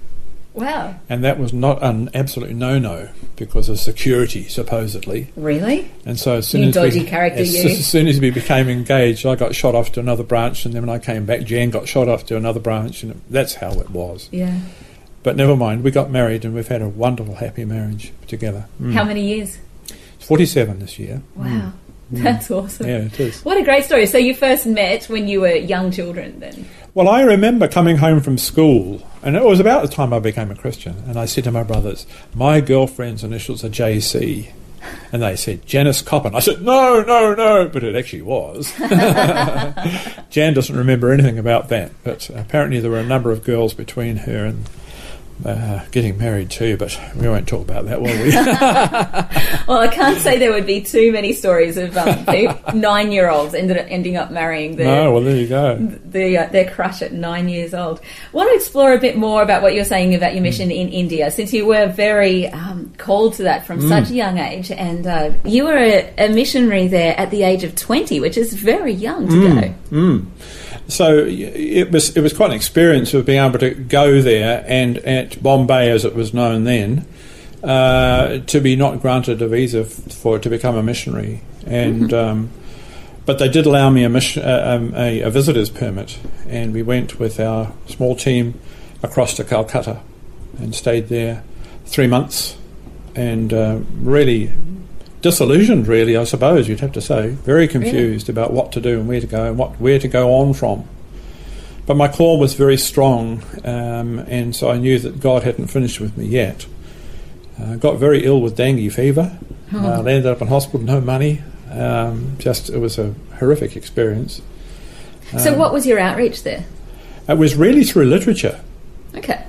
Wow. 0.52 0.97
and 1.08 1.22
that 1.24 1.39
was 1.39 1.53
not 1.53 1.82
an 1.82 2.10
absolute 2.13 2.51
no-no 2.51 3.08
because 3.36 3.69
of 3.69 3.79
security, 3.79 4.48
supposedly. 4.48 5.29
Really? 5.36 5.91
And 6.05 6.19
so 6.19 6.36
as 6.36 6.48
soon 6.48 6.63
You 6.63 6.69
as 6.69 6.74
dodgy 6.74 7.01
we, 7.01 7.06
character, 7.06 7.41
as, 7.41 7.55
you. 7.55 7.70
as 7.70 7.86
soon 7.86 8.08
as 8.08 8.20
we 8.20 8.31
became 8.31 8.69
engaged, 8.69 9.24
I 9.27 9.36
got 9.36 9.55
shot 9.55 9.74
off 9.74 9.93
to 9.93 10.01
another 10.01 10.24
branch, 10.24 10.65
and 10.65 10.74
then 10.74 10.82
when 10.86 10.94
I 10.94 10.98
came 10.98 11.24
back, 11.24 11.43
Jan 11.44 11.70
got 11.70 11.89
shot 11.89 12.08
off 12.08 12.27
to 12.27 12.36
another 12.36 12.60
branch, 12.60 13.03
and 13.03 13.20
that's 13.31 13.55
how 13.55 13.70
it 13.81 13.91
was. 13.91 14.29
Yeah. 14.32 14.58
But 15.22 15.36
never 15.36 15.55
mind, 15.56 15.84
we 15.84 15.91
got 15.91 16.10
married, 16.10 16.44
and 16.44 16.55
we've 16.55 16.69
had 16.69 16.82
a 16.82 16.89
wonderful, 16.89 17.34
happy 17.36 17.65
marriage 17.65 18.13
together. 18.27 18.67
Mm. 18.81 18.93
How 18.94 19.05
many 19.05 19.27
years? 19.27 19.58
It's 20.17 20.27
Forty-seven 20.27 20.79
this 20.81 20.98
year. 20.98 21.22
Wow. 21.34 21.72
That's 22.10 22.51
awesome. 22.51 22.89
Yeah, 22.89 23.03
it 23.05 23.20
is. 23.20 23.44
What 23.44 23.56
a 23.56 23.63
great 23.63 23.84
story. 23.84 24.06
So 24.06 24.19
you 24.19 24.34
first 24.34 24.67
met 24.67 25.05
when 25.05 25.29
you 25.29 25.43
were 25.43 25.55
young 25.55 25.93
children 25.93 26.41
then? 26.41 26.67
Well, 26.94 27.08
I 27.08 27.22
remember 27.22 27.69
coming 27.69 27.98
home 27.98 28.20
from 28.20 28.36
school, 28.36 28.98
and 29.22 29.36
it 29.36 29.44
was 29.44 29.60
about 29.60 29.82
the 29.82 29.89
time 29.89 30.12
I 30.12 30.19
became 30.19 30.50
a 30.50 30.56
Christian, 30.56 30.96
and 31.06 31.19
I 31.19 31.27
said 31.27 31.44
to 31.44 31.53
my 31.53 31.62
brothers, 31.62 32.06
My 32.34 32.60
girlfriend's 32.60 33.24
initials 33.24 33.65
are 33.65 33.69
JC. 33.69 34.53
And 35.12 35.22
they 35.22 35.36
said, 35.36 35.67
Janice 35.67 36.00
Coppin. 36.00 36.34
I 36.34 36.41
said, 36.41 36.62
No, 36.62 37.03
no, 37.03 37.34
no, 37.34 37.69
but 37.69 37.84
it 37.84 37.94
actually 37.94 38.22
was. 38.22 38.72
Jan 40.31 40.55
doesn't 40.55 40.74
remember 40.74 41.12
anything 41.12 41.39
about 41.39 41.69
that, 41.69 41.93
but 42.03 42.31
apparently 42.31 42.81
there 42.81 42.91
were 42.91 42.98
a 42.98 43.05
number 43.05 43.31
of 43.31 43.44
girls 43.44 43.74
between 43.74 44.17
her 44.19 44.46
and 44.46 44.69
uh, 45.44 45.85
getting 45.91 46.19
married 46.19 46.51
too, 46.51 46.77
but 46.77 46.99
we 47.17 47.29
won't 47.29 47.49
talk 47.49 47.63
about 47.63 47.87
that, 47.87 48.01
will 48.01 48.09
we? 48.23 48.31
Well, 49.67 49.79
I 49.79 49.89
can't 49.89 50.19
say 50.19 50.37
there 50.37 50.53
would 50.53 50.67
be 50.67 50.81
too 50.81 51.13
many 51.13 51.32
stories 51.32 51.77
of 51.77 51.97
um, 51.97 52.25
nine-year-olds 52.75 53.55
ended 53.55 53.79
up, 53.79 53.87
ending 53.89 54.17
up 54.17 54.32
marrying 54.32 54.75
their 54.75 54.87
no, 55.05 55.13
well, 55.13 55.23
there 55.23 55.37
you 55.37 55.47
go. 55.47 55.77
the, 55.77 56.39
uh, 56.39 56.47
their 56.49 56.69
crush 56.69 57.03
at 57.03 57.13
nine 57.13 57.49
years 57.49 57.73
old. 57.73 58.01
I 58.01 58.37
want 58.37 58.51
to 58.51 58.56
explore 58.56 58.93
a 58.94 58.99
bit 58.99 59.17
more 59.17 59.43
about 59.43 59.63
what 59.63 59.75
you're 59.75 59.85
saying 59.85 60.15
about 60.17 60.35
your 60.35 60.43
mission 60.43 60.73
in 60.73 60.89
India, 60.89 61.31
since 61.31 61.53
you 61.53 61.67
were 61.67 61.87
very 61.87 62.49
um, 62.49 62.93
called 62.99 63.35
to 63.35 63.44
that 63.44 63.65
from 63.65 63.81
such 63.89 64.11
a 64.11 64.15
young 64.15 64.39
age, 64.39 64.73
and 64.73 65.06
uh, 65.06 65.31
you 65.44 65.65
were 65.65 65.77
a, 65.77 66.13
a 66.19 66.29
missionary 66.31 66.89
there 66.89 67.17
at 67.19 67.31
the 67.31 67.44
age 67.44 67.63
of 67.63 67.77
20, 67.77 68.19
which 68.19 68.37
is 68.37 68.53
very 68.55 68.93
young 68.93 69.29
to 69.29 69.35
go. 69.49 69.75
So 70.91 71.25
it 71.27 71.91
was 71.91 72.17
it 72.17 72.20
was 72.20 72.32
quite 72.32 72.51
an 72.51 72.56
experience 72.56 73.15
of 73.15 73.25
being 73.25 73.43
able 73.43 73.59
to 73.61 73.70
go 73.70 74.20
there 74.20 74.65
and 74.67 74.99
at 74.99 75.43
Bombay, 75.43 75.91
as 75.91 76.05
it 76.05 76.15
was 76.15 76.35
known 76.35 76.65
then, 76.65 77.06
uh, 77.63 78.39
to 78.39 78.61
be 78.61 78.77
not 78.77 79.01
granted 79.01 79.41
a 79.41 79.49
visa 79.49 79.81
f- 79.81 79.89
for 79.89 80.39
to 80.39 80.51
become 80.51 80.77
a 80.77 80.82
missionary, 80.82 81.43
and 81.67 82.13
um, 82.13 82.51
but 83.25 83.39
they 83.39 83.49
did 83.49 83.67
allow 83.67 83.91
me 83.91 84.03
a, 84.03 84.09
mission, 84.09 84.43
uh, 84.43 84.79
um, 84.79 84.94
a, 84.97 85.20
a 85.20 85.31
visitor's 85.31 85.70
permit, 85.70 86.19
and 86.49 86.73
we 86.73 86.82
went 86.82 87.20
with 87.20 87.39
our 87.39 87.73
small 87.87 88.17
team 88.17 88.59
across 89.03 89.35
to 89.35 89.44
Calcutta 89.44 90.01
and 90.59 90.75
stayed 90.75 91.09
there 91.09 91.43
three 91.87 92.06
months. 92.06 92.56
And 93.15 93.53
uh, 93.53 93.81
really 94.01 94.53
disillusioned, 95.22 95.86
really, 95.86 96.17
I 96.17 96.24
suppose 96.24 96.69
you'd 96.69 96.81
have 96.81 96.93
to 96.93 97.00
say. 97.00 97.31
Very 97.31 97.69
confused 97.69 98.29
about 98.29 98.53
what 98.53 98.72
to 98.72 98.81
do 98.81 98.98
and 99.00 99.08
where 99.08 99.20
to 99.20 99.27
go 99.27 99.44
and 99.46 99.58
what 99.58 99.81
where 99.81 99.98
to 99.98 100.08
go 100.08 100.34
on 100.34 100.55
from. 100.55 100.84
But 101.86 101.96
my 101.96 102.08
call 102.08 102.39
was 102.39 102.55
very 102.55 102.77
strong, 102.77 103.43
um, 103.65 104.20
and 104.20 104.55
so 104.55 104.70
I 104.70 104.79
knew 104.79 104.98
that 105.00 105.20
God 105.20 105.43
hadn't 105.43 105.69
finished 105.69 106.00
with 106.00 106.17
me 106.17 106.27
yet. 106.27 106.67
I 107.58 107.62
uh, 107.62 107.77
got 107.77 107.98
very 107.98 108.24
ill 108.24 108.41
with 108.41 108.56
dengue 108.56 108.93
fever. 108.93 109.39
Oh. 109.72 109.79
Uh, 109.79 110.03
landed 110.03 110.27
up 110.27 110.41
in 110.41 110.48
hospital, 110.48 110.81
no 110.81 111.00
money. 111.00 111.43
Um, 111.70 112.36
just 112.39 112.70
it 112.70 112.79
was 112.79 112.98
a 112.98 113.15
horrific 113.39 113.77
experience. 113.77 114.43
So, 115.39 115.53
um, 115.53 115.58
what 115.58 115.72
was 115.72 115.86
your 115.86 115.98
outreach 115.98 116.43
there? 116.43 116.65
It 117.29 117.39
was 117.39 117.55
really 117.55 117.84
through 117.84 118.06
literature. 118.06 118.60
Okay. 119.15 119.44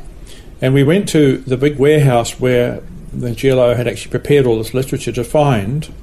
And 0.62 0.74
we 0.74 0.84
went 0.84 1.10
to 1.10 1.38
the 1.38 1.58
big 1.58 1.80
warehouse 1.80 2.40
where 2.40 2.84
the 3.14 3.34
GLO 3.34 3.76
had 3.76 3.88
actually 3.88 4.12
prepared 4.12 4.46
all 4.46 4.58
this 4.58 4.74
literature 4.74 5.12
to 5.12 5.24
find 5.24 5.94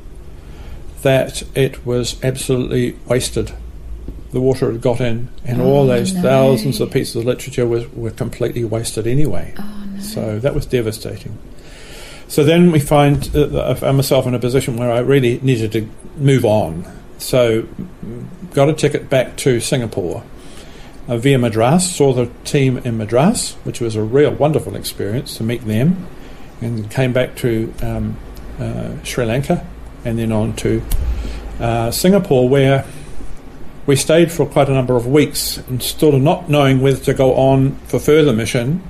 that 1.02 1.42
it 1.56 1.86
was 1.86 2.22
absolutely 2.22 2.96
wasted. 3.06 3.52
The 4.32 4.40
water 4.40 4.70
had 4.70 4.80
got 4.80 5.00
in, 5.00 5.28
and 5.44 5.60
oh, 5.60 5.64
all 5.64 5.86
those 5.86 6.12
no. 6.12 6.22
thousands 6.22 6.80
of 6.80 6.90
pieces 6.90 7.16
of 7.16 7.24
literature 7.24 7.66
was, 7.66 7.90
were 7.92 8.10
completely 8.10 8.64
wasted 8.64 9.06
anyway. 9.06 9.54
Oh, 9.58 9.86
no. 9.94 10.00
So 10.00 10.38
that 10.40 10.54
was 10.54 10.66
devastating. 10.66 11.38
So 12.26 12.44
then 12.44 12.70
we 12.72 12.78
find 12.78 13.34
uh, 13.34 13.70
I 13.70 13.74
found 13.74 13.96
myself 13.96 14.26
in 14.26 14.34
a 14.34 14.38
position 14.38 14.76
where 14.76 14.92
I 14.92 14.98
really 14.98 15.40
needed 15.40 15.72
to 15.72 15.88
move 16.18 16.44
on. 16.44 16.84
So 17.16 17.66
got 18.52 18.68
a 18.68 18.74
ticket 18.74 19.08
back 19.08 19.36
to 19.38 19.60
Singapore 19.60 20.22
uh, 21.08 21.16
via 21.16 21.38
Madras, 21.38 21.90
saw 21.90 22.12
the 22.12 22.26
team 22.44 22.76
in 22.78 22.98
Madras, 22.98 23.54
which 23.64 23.80
was 23.80 23.96
a 23.96 24.02
real 24.02 24.30
wonderful 24.30 24.76
experience 24.76 25.36
to 25.38 25.42
meet 25.42 25.64
them, 25.64 26.06
and 26.60 26.90
came 26.90 27.12
back 27.12 27.36
to 27.36 27.72
um, 27.82 28.16
uh, 28.58 28.92
Sri 29.04 29.24
Lanka 29.24 29.66
and 30.04 30.18
then 30.18 30.32
on 30.32 30.54
to 30.56 30.82
uh, 31.60 31.90
Singapore, 31.90 32.48
where 32.48 32.84
we 33.86 33.96
stayed 33.96 34.30
for 34.30 34.46
quite 34.46 34.68
a 34.68 34.72
number 34.72 34.96
of 34.96 35.06
weeks 35.06 35.56
and 35.68 35.82
still 35.82 36.18
not 36.18 36.48
knowing 36.48 36.80
whether 36.80 36.98
to 36.98 37.14
go 37.14 37.34
on 37.34 37.74
for 37.86 37.98
further 37.98 38.32
mission 38.32 38.82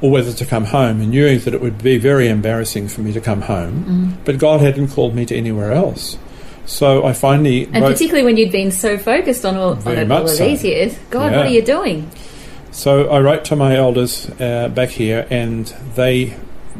or 0.00 0.10
whether 0.10 0.32
to 0.32 0.44
come 0.44 0.64
home, 0.64 1.00
and 1.00 1.10
knew 1.10 1.38
that 1.38 1.54
it 1.54 1.60
would 1.60 1.80
be 1.80 1.96
very 1.96 2.28
embarrassing 2.28 2.88
for 2.88 3.02
me 3.02 3.12
to 3.12 3.20
come 3.20 3.40
home. 3.42 3.84
Mm. 3.84 4.24
But 4.24 4.38
God 4.38 4.60
hadn't 4.60 4.88
called 4.88 5.14
me 5.14 5.24
to 5.26 5.36
anywhere 5.36 5.72
else. 5.72 6.18
So 6.66 7.04
I 7.06 7.12
finally. 7.12 7.68
And 7.72 7.84
particularly 7.84 8.24
when 8.24 8.36
you'd 8.36 8.50
been 8.50 8.72
so 8.72 8.98
focused 8.98 9.44
on 9.44 9.56
all, 9.56 9.88
on 9.88 10.12
all 10.12 10.22
of 10.24 10.30
so. 10.30 10.44
these 10.44 10.64
years. 10.64 10.98
God, 11.10 11.30
yeah. 11.30 11.36
what 11.38 11.46
are 11.46 11.50
you 11.50 11.62
doing? 11.62 12.10
So 12.72 13.10
I 13.10 13.20
wrote 13.20 13.44
to 13.46 13.56
my 13.56 13.76
elders 13.76 14.28
uh, 14.40 14.68
back 14.74 14.88
here, 14.88 15.26
and 15.30 15.66
they 15.94 16.34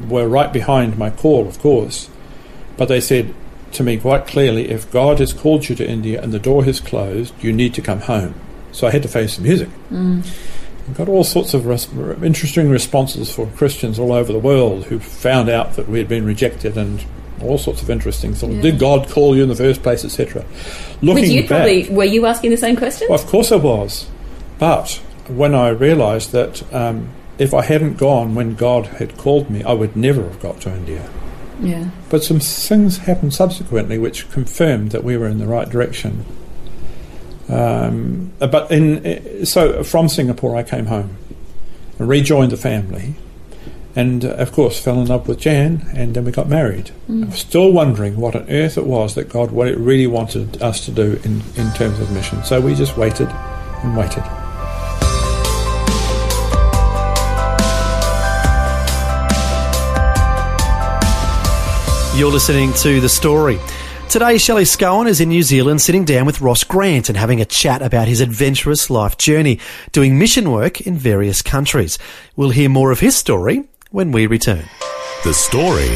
were 0.09 0.29
right 0.29 0.53
behind 0.53 0.99
my 0.99 1.11
call, 1.11 1.47
of 1.47 1.59
course. 1.59 2.09
But 2.77 2.89
they 2.89 3.01
said 3.01 3.35
to 3.73 3.83
me 3.83 3.97
quite 3.97 4.27
clearly 4.27 4.71
if 4.71 4.91
God 4.91 5.19
has 5.19 5.33
called 5.33 5.69
you 5.69 5.75
to 5.77 5.89
India 5.89 6.21
and 6.23 6.33
the 6.33 6.39
door 6.39 6.65
has 6.65 6.81
closed, 6.81 7.35
you 7.43 7.53
need 7.53 7.75
to 7.75 7.83
come 7.83 8.01
home. 8.01 8.35
So 8.73 8.87
I 8.87 8.91
had 8.91 9.03
to 9.03 9.09
face 9.09 9.37
the 9.37 9.43
music. 9.43 9.69
Mm. 9.91 10.27
I 10.89 10.93
got 10.95 11.09
all 11.09 11.25
sorts 11.25 11.55
of 11.55 11.67
res- 11.67 11.93
interesting 12.23 12.69
responses 12.69 13.33
from 13.33 13.51
Christians 13.53 13.99
all 13.99 14.13
over 14.13 14.33
the 14.33 14.39
world 14.39 14.85
who 14.85 14.99
found 14.99 15.49
out 15.49 15.75
that 15.75 15.89
we 15.89 15.99
had 15.99 16.09
been 16.09 16.25
rejected 16.25 16.77
and 16.77 17.05
all 17.41 17.59
sorts 17.59 17.83
of 17.83 17.91
interesting 17.91 18.35
things. 18.35 18.57
Yeah. 18.57 18.63
Did 18.63 18.79
God 18.79 19.09
call 19.09 19.37
you 19.37 19.43
in 19.43 19.49
the 19.49 19.55
first 19.55 19.83
place, 19.83 20.05
etc. 20.05 20.45
Looking 21.01 21.31
you 21.31 21.43
back, 21.43 21.49
probably 21.49 21.89
were 21.91 22.05
you 22.05 22.27
asking 22.27 22.51
the 22.51 22.57
same 22.57 22.77
question? 22.77 23.09
Well, 23.11 23.19
of 23.19 23.27
course 23.27 23.53
I 23.53 23.57
was, 23.57 24.09
but 24.59 25.01
when 25.29 25.55
I 25.55 25.69
realised 25.69 26.33
that 26.33 26.73
um, 26.75 27.09
if 27.39 27.55
I 27.55 27.63
hadn't 27.63 27.97
gone 27.97 28.35
when 28.35 28.55
God 28.55 28.87
had 28.87 29.17
called 29.17 29.51
me, 29.51 29.63
I 29.63 29.73
would 29.73 29.97
never 29.97 30.23
have 30.23 30.41
got 30.41 30.61
to 30.63 30.75
India. 30.75 31.09
Yeah. 31.61 31.91
But 32.11 32.25
some 32.25 32.41
things 32.41 32.99
happened 32.99 33.35
subsequently 33.35 33.99
which 33.99 34.31
confirmed 34.31 34.91
that 34.91 35.05
we 35.05 35.17
were 35.17 35.29
in 35.29 35.39
the 35.39 35.47
right 35.47 35.69
direction. 35.69 36.25
Um, 37.49 38.33
but 38.39 38.71
in 38.71 39.45
so 39.45 39.83
from 39.83 40.09
Singapore, 40.09 40.57
I 40.57 40.63
came 40.63 40.87
home, 40.87 41.17
and 41.99 42.09
rejoined 42.09 42.53
the 42.53 42.57
family, 42.57 43.15
and 43.95 44.25
uh, 44.25 44.31
of 44.31 44.53
course 44.53 44.81
fell 44.81 45.01
in 45.01 45.07
love 45.07 45.29
with 45.29 45.41
Jan, 45.41 45.91
and 45.95 46.15
then 46.15 46.25
we 46.25 46.33
got 46.33 46.49
married. 46.49 46.93
Mm. 47.11 47.25
I 47.25 47.27
was 47.27 47.39
still 47.39 47.73
wondering 47.73 48.17
what 48.17 48.35
on 48.35 48.49
earth 48.49 48.79
it 48.79 48.87
was 48.87 49.15
that 49.17 49.29
God 49.29 49.51
what 49.51 49.69
it 49.69 49.77
really 49.77 50.07
wanted 50.07 50.63
us 50.63 50.85
to 50.87 50.91
do 50.91 51.21
in, 51.25 51.43
in 51.57 51.73
terms 51.75 52.01
of 52.01 52.11
mission. 52.13 52.43
So 52.45 52.61
we 52.61 52.75
just 52.75 52.97
waited 52.97 53.29
and 53.29 53.97
waited. 53.97 54.25
You're 62.15 62.31
listening 62.31 62.75
to 62.75 63.01
The 63.01 63.09
Story. 63.09 63.59
Today, 64.11 64.37
Shelley 64.37 64.65
Scowen 64.65 65.09
is 65.09 65.23
in 65.23 65.31
New 65.31 65.43
Zealand 65.43 65.81
sitting 65.81 66.05
down 66.05 66.27
with 66.27 66.43
Ross 66.43 66.63
Grant 66.63 67.09
and 67.09 67.17
having 67.17 67.41
a 67.41 67.47
chat 67.47 67.81
about 67.81 68.07
his 68.07 68.21
adventurous 68.21 68.91
life 68.91 69.17
journey, 69.17 69.59
doing 69.93 70.19
mission 70.19 70.51
work 70.51 70.83
in 70.83 70.99
various 70.99 71.41
countries. 71.41 71.99
We'll 72.37 72.51
hear 72.51 72.69
more 72.69 72.91
of 72.91 73.01
his 73.01 73.17
story 73.17 73.65
when 73.93 74.13
we 74.13 74.27
return. 74.27 74.65
The 75.25 75.33
story. 75.33 75.89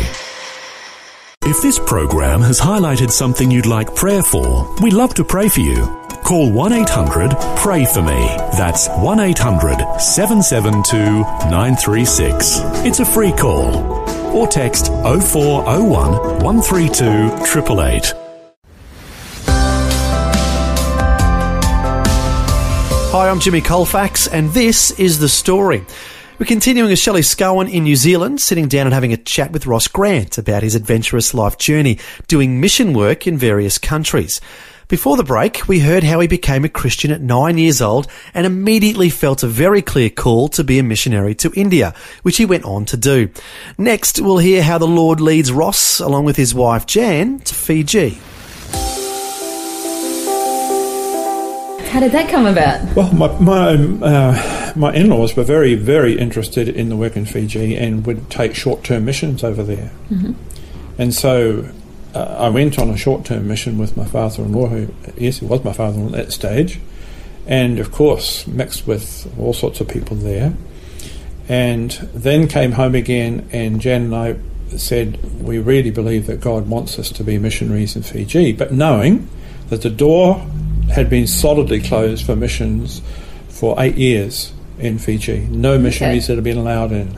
If 1.43 1.61
this 1.61 1.79
program 1.79 2.41
has 2.41 2.59
highlighted 2.59 3.11
something 3.11 3.51
you'd 3.51 3.67
like 3.67 3.95
prayer 3.95 4.23
for, 4.23 4.75
we'd 4.81 4.95
love 4.95 5.13
to 5.15 5.25
pray 5.25 5.51
for 5.51 5.61
you. 5.61 6.06
Call 6.27 6.51
1 6.51 6.73
800 6.73 7.37
Pray 7.57 7.85
For 7.85 8.03
Me. 8.03 8.27
That's 8.59 8.89
1 8.89 9.21
800 9.21 10.01
772 10.01 10.99
936. 10.99 12.63
It's 12.85 12.99
a 12.99 13.05
free 13.05 13.31
call. 13.31 13.77
Or 14.37 14.49
text 14.49 14.89
0401 14.89 16.43
132 16.43 17.05
888. 17.05 18.13
Hi, 23.13 23.29
I'm 23.29 23.39
Jimmy 23.39 23.61
Colfax, 23.61 24.27
and 24.27 24.51
this 24.51 24.91
is 24.99 25.21
The 25.21 25.29
Story. 25.29 25.87
We're 26.41 26.47
continuing 26.47 26.91
with 26.91 26.99
Shelley 26.99 27.21
Scowen 27.21 27.71
in 27.73 27.85
New 27.85 27.95
Zealand, 27.95 28.41
sitting 28.41 28.67
down 28.67 28.89
and 28.89 28.95
having 28.95 29.13
a 29.13 29.17
chat 29.17 29.53
with 29.53 29.69
Ross 29.69 29.87
Grant 29.87 30.39
about 30.39 30.65
his 30.65 30.75
adventurous 30.75 31.35
life 31.35 31.57
journey, 31.57 32.01
doing 32.27 32.61
mission 32.61 32.95
work 32.95 33.29
in 33.29 33.39
various 33.39 33.79
countries. 33.79 34.41
Before 34.89 35.17
the 35.17 35.25
break, 35.25 35.67
we 35.67 35.81
heard 35.81 36.05
how 36.05 36.21
he 36.21 36.29
became 36.29 36.65
a 36.65 36.69
Christian 36.69 37.11
at 37.11 37.21
nine 37.21 37.59
years 37.59 37.83
old 37.83 38.07
and 38.33 38.47
immediately 38.47 39.11
felt 39.11 39.43
a 39.43 39.49
very 39.49 39.83
clear 39.83 40.09
call 40.09 40.47
to 40.51 40.63
be 40.63 40.79
a 40.79 40.85
missionary 40.85 41.35
to 41.37 41.53
India, 41.57 41.93
which 42.23 42.37
he 42.37 42.45
went 42.45 42.65
on 42.65 42.85
to 42.85 42.97
do. 42.97 43.29
Next, 43.77 44.21
we'll 44.21 44.39
hear 44.39 44.63
how 44.63 44.79
the 44.79 44.87
Lord 44.87 45.21
leads 45.21 45.51
Ross, 45.51 45.99
along 45.99 46.25
with 46.25 46.37
his 46.37 46.55
wife 46.55 46.87
Jan, 46.87 47.41
to 47.41 47.53
Fiji. 47.53 48.11
How 51.91 51.99
did 51.99 52.13
that 52.13 52.29
come 52.31 52.47
about? 52.47 52.95
Well, 52.95 53.13
my 53.13 53.41
my, 53.41 53.73
uh, 54.07 54.73
my 54.77 54.95
in-laws 54.95 55.35
were 55.35 55.43
very 55.43 55.75
very 55.75 56.17
interested 56.17 56.69
in 56.69 56.91
the 56.91 56.97
work 56.97 57.17
in 57.17 57.27
Fiji 57.27 57.77
and 57.77 58.07
would 58.07 58.31
take 58.31 58.55
short-term 58.55 59.05
missions 59.05 59.43
over 59.43 59.65
there. 59.65 59.91
Mm-hmm. 60.11 60.35
And 60.99 61.13
so 61.13 61.73
I 62.17 62.49
went 62.49 62.79
on 62.79 62.91
a 62.91 62.97
short-term 62.97 63.47
mission 63.49 63.79
with 63.79 63.97
my 63.97 64.05
father-in-law, 64.05 64.67
who 64.69 64.89
yes, 65.17 65.39
he 65.39 65.47
was 65.47 65.65
my 65.65 65.73
father-in-law 65.73 66.19
at 66.19 66.27
that 66.27 66.33
stage, 66.33 66.81
and 67.47 67.79
of 67.79 67.93
course 67.93 68.47
mixed 68.47 68.87
with 68.87 69.33
all 69.39 69.53
sorts 69.53 69.81
of 69.81 69.89
people 69.89 70.17
there. 70.17 70.55
And 71.49 71.93
then 72.13 72.49
came 72.49 72.73
home 72.73 72.95
again, 72.95 73.49
and 73.53 73.81
Jan 73.81 74.03
and 74.03 74.15
I 74.15 74.37
said 74.77 75.43
we 75.43 75.59
really 75.59 75.91
believe 75.91 76.27
that 76.27 76.41
God 76.41 76.69
wants 76.69 76.99
us 76.99 77.11
to 77.13 77.25
be 77.25 77.39
missionaries 77.39 77.95
in 77.95 78.03
Fiji, 78.03 78.53
but 78.53 78.73
knowing 78.73 79.29
that 79.69 79.83
the 79.83 79.91
door 79.91 80.45
had 80.91 81.11
been 81.11 81.27
solidly 81.27 81.81
closed 81.81 82.25
for 82.25 82.37
missions 82.37 83.03
for 83.49 83.81
eight 83.81 83.97
years 83.97 84.53
in 84.79 84.99
Fiji. 84.99 85.41
No 85.51 85.79
missionaries 85.79 86.25
okay. 86.25 86.35
that 86.35 86.37
had 86.37 86.45
been 86.45 86.59
allowed 86.59 86.93
in. 86.93 87.17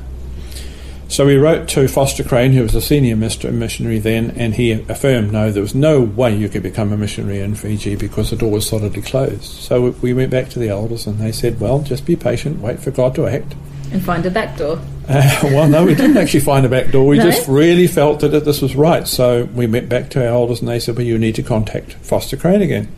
So 1.09 1.25
we 1.25 1.37
wrote 1.37 1.69
to 1.71 1.89
Foster 1.89 2.23
Crane, 2.23 2.53
who 2.53 2.63
was 2.63 2.75
a 2.75 2.83
senior 2.83 3.17
missionary 3.17 3.99
then, 3.99 4.31
and 4.33 4.55
he 4.55 4.73
affirmed 4.73 5.33
no, 5.33 5.51
there 5.51 5.63
was 5.63 5.75
no 5.75 6.03
way 6.03 6.37
you 6.37 6.51
could 6.51 6.63
become 6.63 6.93
a 6.93 6.99
missionary 6.99 7.41
in 7.41 7.55
Fiji 7.55 7.97
because 7.97 8.29
the 8.29 8.37
door 8.37 8.53
was 8.53 8.69
solidly 8.69 9.01
closed. 9.01 9.43
So 9.43 9.91
we 10.03 10.13
went 10.13 10.31
back 10.31 10.51
to 10.51 10.59
the 10.59 10.69
elders 10.69 11.07
and 11.07 11.19
they 11.19 11.33
said, 11.33 11.61
well, 11.61 11.81
just 11.81 12.05
be 12.05 12.15
patient, 12.15 12.61
wait 12.61 12.79
for 12.81 12.91
God 12.91 13.15
to 13.15 13.27
act. 13.27 13.55
And 13.91 14.05
find 14.05 14.25
a 14.27 14.31
back 14.31 14.59
door. 14.59 14.79
Uh, 15.09 15.41
well, 15.45 15.67
no, 15.67 15.87
we 15.87 15.95
didn't 15.95 16.19
actually 16.19 16.41
find 16.41 16.67
a 16.67 16.69
back 16.69 16.91
door. 16.91 17.07
We 17.07 17.17
no? 17.17 17.25
just 17.25 17.49
really 17.49 17.87
felt 17.87 18.21
that 18.21 18.45
this 18.45 18.61
was 18.61 18.77
right. 18.77 19.09
So 19.09 19.45
we 19.45 19.67
went 19.67 19.89
back 19.89 20.11
to 20.11 20.21
our 20.21 20.35
elders 20.35 20.61
and 20.61 20.69
they 20.69 20.79
said, 20.79 20.97
well, 20.97 21.07
you 21.07 21.19
need 21.19 21.37
to 21.37 21.43
contact 21.43 21.95
Foster 21.95 22.37
Crane 22.37 22.61
again. 22.61 22.89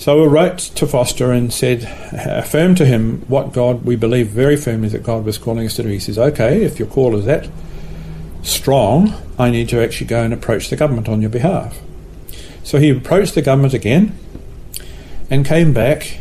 So 0.00 0.22
we 0.22 0.28
wrote 0.28 0.56
to 0.56 0.86
Foster 0.86 1.30
and 1.30 1.52
said, 1.52 1.82
affirmed 2.12 2.78
to 2.78 2.86
him 2.86 3.20
what 3.28 3.52
God, 3.52 3.84
we 3.84 3.96
believe 3.96 4.28
very 4.28 4.56
firmly 4.56 4.88
that 4.88 5.02
God 5.02 5.26
was 5.26 5.36
calling 5.36 5.66
us 5.66 5.76
to 5.76 5.82
do. 5.82 5.90
He 5.90 5.98
says, 5.98 6.18
okay, 6.18 6.64
if 6.64 6.78
your 6.78 6.88
call 6.88 7.14
is 7.16 7.26
that 7.26 7.50
strong, 8.42 9.12
I 9.38 9.50
need 9.50 9.68
to 9.68 9.84
actually 9.84 10.06
go 10.06 10.22
and 10.22 10.32
approach 10.32 10.70
the 10.70 10.76
government 10.76 11.06
on 11.10 11.20
your 11.20 11.28
behalf. 11.28 11.78
So 12.64 12.78
he 12.78 12.88
approached 12.88 13.34
the 13.34 13.42
government 13.42 13.74
again 13.74 14.18
and 15.28 15.44
came 15.44 15.74
back 15.74 16.16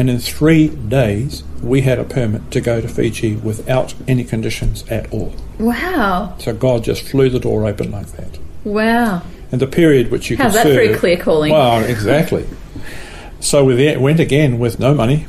And 0.00 0.08
in 0.08 0.18
three 0.18 0.68
days, 0.68 1.42
we 1.62 1.82
had 1.82 1.98
a 1.98 2.04
permit 2.04 2.50
to 2.52 2.60
go 2.62 2.80
to 2.80 2.88
Fiji 2.88 3.36
without 3.36 3.94
any 4.08 4.24
conditions 4.24 4.82
at 4.88 5.12
all. 5.12 5.34
Wow. 5.58 6.36
So 6.38 6.54
God 6.54 6.84
just 6.84 7.02
flew 7.02 7.28
the 7.28 7.38
door 7.38 7.66
open 7.66 7.90
like 7.90 8.06
that. 8.12 8.38
Wow. 8.64 9.22
And 9.52 9.60
the 9.60 9.66
period 9.66 10.10
which 10.10 10.30
you 10.30 10.38
How's 10.38 10.52
could 10.52 10.58
that 10.58 10.62
serve, 10.62 10.96
a 10.96 10.98
clear 10.98 11.16
calling? 11.18 11.52
Well, 11.52 11.84
exactly. 11.84 12.46
So 13.40 13.64
we 13.64 13.74
there- 13.74 13.98
went 13.98 14.20
again 14.20 14.58
with 14.58 14.78
no 14.78 14.94
money. 14.94 15.26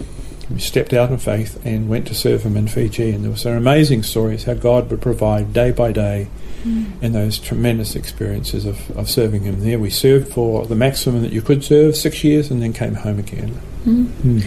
We 0.50 0.60
stepped 0.60 0.94
out 0.94 1.10
in 1.10 1.18
faith 1.18 1.66
and 1.66 1.88
went 1.88 2.08
to 2.08 2.16
serve 2.16 2.44
him 2.44 2.58
in 2.58 2.68
Fiji. 2.68 3.12
And 3.12 3.24
there 3.24 3.32
were 3.32 3.38
some 3.38 3.54
amazing 3.54 4.04
stories 4.04 4.44
how 4.44 4.54
God 4.54 4.90
would 4.90 5.02
provide 5.02 5.54
day 5.54 5.72
by 5.72 5.94
day 5.94 6.28
hmm. 6.64 6.86
in 7.02 7.14
those 7.14 7.40
tremendous 7.40 7.96
experiences 7.96 8.66
of, 8.66 8.92
of 8.98 9.10
serving 9.10 9.44
him 9.44 9.62
there. 9.62 9.80
We 9.80 9.90
served 9.90 10.34
for 10.34 10.66
the 10.66 10.76
maximum 10.76 11.22
that 11.22 11.32
you 11.32 11.42
could 11.42 11.64
serve, 11.64 11.96
six 11.96 12.24
years, 12.24 12.52
and 12.52 12.62
then 12.62 12.74
came 12.74 12.96
home 12.96 13.18
again. 13.20 13.50
Hmm. 13.86 14.04
Hmm. 14.06 14.40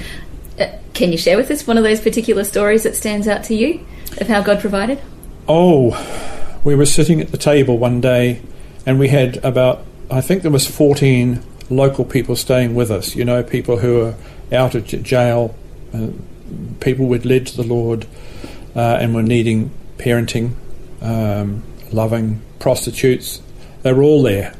Uh, 0.60 0.66
can 0.92 1.10
you 1.10 1.18
share 1.18 1.38
with 1.38 1.50
us 1.50 1.66
one 1.66 1.78
of 1.78 1.84
those 1.84 2.00
particular 2.00 2.44
stories 2.44 2.82
that 2.82 2.96
stands 2.96 3.26
out 3.26 3.42
to 3.44 3.54
you 3.54 3.84
of 4.18 4.28
how 4.28 4.42
God 4.42 4.60
provided? 4.60 5.00
Oh, 5.48 6.60
we 6.64 6.74
were 6.74 6.86
sitting 6.86 7.20
at 7.20 7.30
the 7.32 7.38
table 7.38 7.78
one 7.78 8.00
day, 8.00 8.42
and 8.84 8.98
we 8.98 9.08
had 9.08 9.38
about 9.44 9.84
I 10.10 10.20
think 10.20 10.42
there 10.42 10.50
was 10.50 10.66
fourteen 10.66 11.42
local 11.70 12.04
people 12.04 12.36
staying 12.36 12.74
with 12.74 12.90
us. 12.90 13.14
You 13.14 13.24
know, 13.24 13.42
people 13.42 13.78
who 13.78 13.94
were 13.94 14.14
out 14.52 14.74
of 14.74 14.84
jail, 14.86 15.54
uh, 15.92 16.08
people 16.80 17.06
we'd 17.06 17.24
led 17.24 17.46
to 17.48 17.56
the 17.56 17.64
Lord, 17.64 18.06
uh, 18.76 18.98
and 19.00 19.14
were 19.14 19.22
needing 19.22 19.70
parenting, 19.98 20.52
um, 21.00 21.62
loving 21.92 22.42
prostitutes. 22.58 23.40
They 23.82 23.92
were 23.92 24.02
all 24.02 24.22
there. 24.22 24.54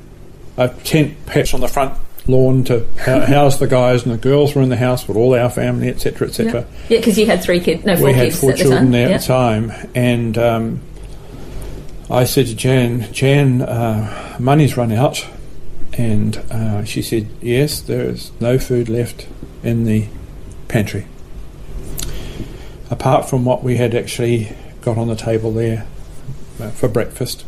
A 0.57 0.69
tent 0.69 1.27
pitched 1.27 1.55
on 1.55 1.61
the 1.61 1.69
front 1.69 1.95
lawn 2.27 2.65
to 2.65 2.87
house 2.99 3.59
the 3.59 3.67
guys, 3.67 4.05
and 4.05 4.13
the 4.13 4.19
girls 4.19 4.55
were 4.55 4.63
in 4.63 4.69
the 4.69 4.77
house 4.77 5.07
with 5.07 5.17
all 5.17 5.35
our 5.35 5.51
family, 5.51 5.89
etc., 5.89 6.29
etc 6.29 6.67
Yeah, 6.89 6.99
because 6.99 7.19
you 7.19 7.27
had 7.27 7.43
three 7.43 7.61
kids. 7.61 7.85
No, 7.85 7.97
four 7.97 8.07
we 8.07 8.13
had 8.15 8.35
four 8.35 8.53
the 8.53 8.59
children 8.59 8.83
time. 8.85 8.91
there 8.93 9.09
Yeah. 9.09 9.15
at 9.17 9.21
the 9.21 9.27
time, 9.27 9.73
and 9.95 10.39
um, 10.39 10.81
I 12.11 12.25
said 12.25 12.47
to 12.47 12.55
Jan, 12.55 13.13
Jan, 13.13 13.63
uh, 13.63 14.37
money's 14.39 14.77
run 14.77 14.93
out, 14.93 15.27
and 15.97 16.37
uh, 16.51 16.85
she 16.85 17.03
said, 17.03 17.29
yes, 17.41 17.81
there 17.81 18.11
is 18.11 18.33
no 18.41 18.59
food 18.59 18.89
left 18.89 19.27
in 19.63 19.85
the 19.85 20.09
pantry, 20.69 21.07
apart 22.91 23.29
from 23.29 23.45
what 23.45 23.63
we 23.63 23.77
had 23.77 23.95
actually 23.95 24.57
got 24.81 24.99
on 24.99 25.09
the 25.09 25.17
table 25.17 25.53
there 25.53 25.87
uh, 26.61 26.71
for 26.71 26.89
breakfast. 26.89 27.45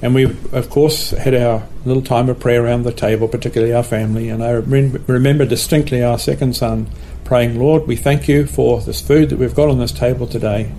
And 0.00 0.14
we, 0.14 0.24
of 0.52 0.70
course, 0.70 1.10
had 1.10 1.34
our 1.34 1.66
little 1.84 2.02
time 2.02 2.28
of 2.28 2.38
prayer 2.38 2.64
around 2.64 2.84
the 2.84 2.92
table, 2.92 3.26
particularly 3.26 3.74
our 3.74 3.82
family. 3.82 4.28
And 4.28 4.44
I 4.44 4.52
rem- 4.54 5.04
remember 5.08 5.44
distinctly 5.44 6.04
our 6.04 6.18
second 6.18 6.54
son 6.54 6.88
praying, 7.24 7.58
Lord, 7.58 7.88
we 7.88 7.96
thank 7.96 8.28
you 8.28 8.46
for 8.46 8.80
this 8.80 9.00
food 9.00 9.30
that 9.30 9.38
we've 9.38 9.54
got 9.54 9.68
on 9.68 9.80
this 9.80 9.90
table 9.90 10.28
today. 10.28 10.72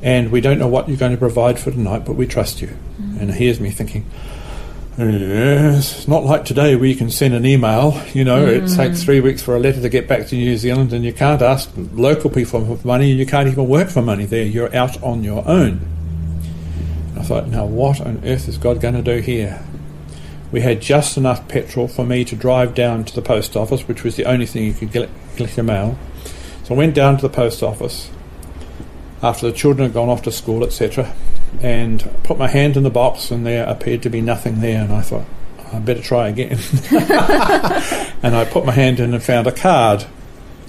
And 0.00 0.32
we 0.32 0.40
don't 0.40 0.58
know 0.58 0.68
what 0.68 0.88
you're 0.88 0.96
going 0.96 1.12
to 1.12 1.18
provide 1.18 1.58
for 1.58 1.70
tonight, 1.70 2.06
but 2.06 2.14
we 2.14 2.26
trust 2.26 2.62
you. 2.62 2.76
And 3.20 3.30
here's 3.30 3.60
me 3.60 3.70
thinking, 3.70 4.10
Yes, 4.96 5.98
it's 5.98 6.08
not 6.08 6.22
like 6.22 6.44
today 6.44 6.76
where 6.76 6.86
you 6.86 6.94
can 6.94 7.10
send 7.10 7.34
an 7.34 7.44
email. 7.44 8.00
You 8.12 8.22
know, 8.22 8.46
it 8.46 8.60
takes 8.68 9.00
mm. 9.00 9.04
three 9.04 9.20
weeks 9.20 9.42
for 9.42 9.56
a 9.56 9.58
letter 9.58 9.80
to 9.80 9.88
get 9.88 10.06
back 10.06 10.28
to 10.28 10.36
New 10.36 10.56
Zealand, 10.56 10.92
and 10.92 11.04
you 11.04 11.12
can't 11.12 11.42
ask 11.42 11.68
local 11.76 12.30
people 12.30 12.76
for 12.76 12.86
money, 12.86 13.10
and 13.10 13.18
you 13.18 13.26
can't 13.26 13.48
even 13.48 13.66
work 13.66 13.88
for 13.88 14.02
money 14.02 14.24
there. 14.24 14.44
You're 14.44 14.74
out 14.74 15.02
on 15.02 15.24
your 15.24 15.46
own. 15.48 15.80
I 17.16 17.22
thought, 17.22 17.48
now 17.48 17.64
what 17.64 18.00
on 18.00 18.22
earth 18.24 18.46
is 18.46 18.56
God 18.56 18.80
going 18.80 18.94
to 18.94 19.02
do 19.02 19.20
here? 19.20 19.60
We 20.52 20.60
had 20.60 20.80
just 20.80 21.16
enough 21.16 21.48
petrol 21.48 21.88
for 21.88 22.04
me 22.04 22.24
to 22.26 22.36
drive 22.36 22.76
down 22.76 23.02
to 23.04 23.14
the 23.16 23.22
post 23.22 23.56
office, 23.56 23.88
which 23.88 24.04
was 24.04 24.14
the 24.14 24.26
only 24.26 24.46
thing 24.46 24.64
you 24.64 24.74
could 24.74 24.92
get, 24.92 25.08
collect 25.34 25.56
your 25.56 25.64
mail. 25.64 25.98
So 26.62 26.76
I 26.76 26.78
went 26.78 26.94
down 26.94 27.16
to 27.16 27.22
the 27.22 27.34
post 27.34 27.64
office 27.64 28.12
after 29.24 29.50
the 29.50 29.56
children 29.56 29.88
had 29.88 29.94
gone 29.94 30.08
off 30.08 30.22
to 30.22 30.30
school, 30.30 30.62
etc., 30.62 31.12
and 31.62 32.08
put 32.22 32.38
my 32.38 32.48
hand 32.48 32.76
in 32.76 32.82
the 32.82 32.90
box, 32.90 33.30
and 33.30 33.46
there 33.46 33.66
appeared 33.66 34.02
to 34.02 34.10
be 34.10 34.20
nothing 34.20 34.60
there. 34.60 34.82
And 34.82 34.92
I 34.92 35.02
thought, 35.02 35.24
I 35.72 35.78
better 35.78 36.02
try 36.02 36.28
again. 36.28 36.58
and 36.90 38.36
I 38.36 38.48
put 38.50 38.64
my 38.64 38.72
hand 38.72 39.00
in 39.00 39.14
and 39.14 39.22
found 39.22 39.46
a 39.46 39.52
card. 39.52 40.06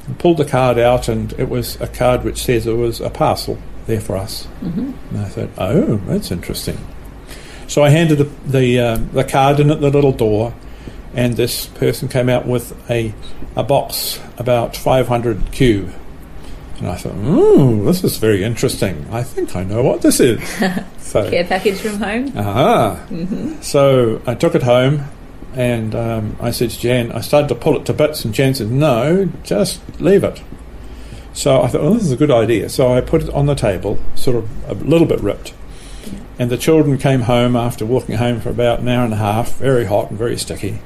And 0.07 0.19
pulled 0.19 0.37
the 0.37 0.45
card 0.45 0.77
out, 0.77 1.07
and 1.07 1.33
it 1.33 1.49
was 1.49 1.79
a 1.81 1.87
card 1.87 2.23
which 2.23 2.43
says 2.43 2.67
it 2.67 2.73
was 2.73 3.01
a 3.01 3.09
parcel 3.09 3.57
there 3.87 4.01
for 4.01 4.15
us. 4.17 4.47
And 5.09 5.19
I 5.19 5.25
thought, 5.25 5.49
oh, 5.57 5.97
that's 6.07 6.31
interesting. 6.31 6.77
So 7.67 7.83
I 7.83 7.89
handed 7.89 8.19
the 8.19 8.29
the, 8.45 8.79
um, 8.79 9.09
the 9.11 9.23
card 9.23 9.59
in 9.59 9.71
at 9.71 9.81
the 9.81 9.89
little 9.89 10.11
door, 10.11 10.53
and 11.13 11.35
this 11.35 11.65
person 11.67 12.07
came 12.07 12.29
out 12.29 12.45
with 12.45 12.77
a 12.89 13.13
a 13.55 13.63
box 13.63 14.19
about 14.37 14.75
500 14.75 15.51
cube. 15.51 15.93
And 16.77 16.87
I 16.87 16.95
thought, 16.95 17.15
ooh, 17.15 17.85
this 17.85 18.03
is 18.03 18.17
very 18.17 18.43
interesting. 18.43 19.07
I 19.11 19.23
think 19.23 19.55
I 19.55 19.63
know 19.63 19.81
what 19.81 20.01
this 20.01 20.19
is. 20.19 20.41
so, 20.97 21.29
Care 21.29 21.45
package 21.45 21.79
from 21.79 21.97
home. 21.99 22.33
Ah. 22.35 23.05
So 23.61 24.21
I 24.27 24.35
took 24.35 24.55
it 24.55 24.63
home 24.63 25.05
and 25.55 25.95
um, 25.95 26.35
I 26.41 26.51
said 26.51 26.71
to 26.71 26.79
Jan, 26.79 27.13
I 27.13 27.21
started 27.21 27.47
to 27.47 27.55
pull 27.55 27.77
it 27.77 27.85
to 27.85 27.93
bits, 27.93 28.25
and 28.25 28.33
Jan 28.33 28.53
said, 28.53 28.69
No, 28.71 29.29
just 29.43 29.81
leave 30.01 30.23
it. 30.23 30.43
So 31.33 31.61
I 31.61 31.67
thought, 31.67 31.81
oh, 31.81 31.93
this 31.93 32.03
is 32.03 32.11
a 32.11 32.17
good 32.17 32.31
idea. 32.31 32.69
So 32.69 32.93
I 32.93 33.01
put 33.01 33.23
it 33.23 33.29
on 33.29 33.45
the 33.45 33.55
table, 33.55 33.99
sort 34.15 34.37
of 34.37 34.69
a 34.69 34.73
little 34.73 35.07
bit 35.07 35.19
ripped. 35.19 35.53
And 36.37 36.49
the 36.49 36.57
children 36.57 36.97
came 36.97 37.21
home 37.21 37.55
after 37.55 37.85
walking 37.85 38.15
home 38.15 38.41
for 38.41 38.49
about 38.49 38.79
an 38.79 38.87
hour 38.89 39.05
and 39.05 39.13
a 39.13 39.17
half, 39.17 39.55
very 39.55 39.85
hot 39.85 40.09
and 40.09 40.19
very 40.19 40.37
sticky. 40.37 40.79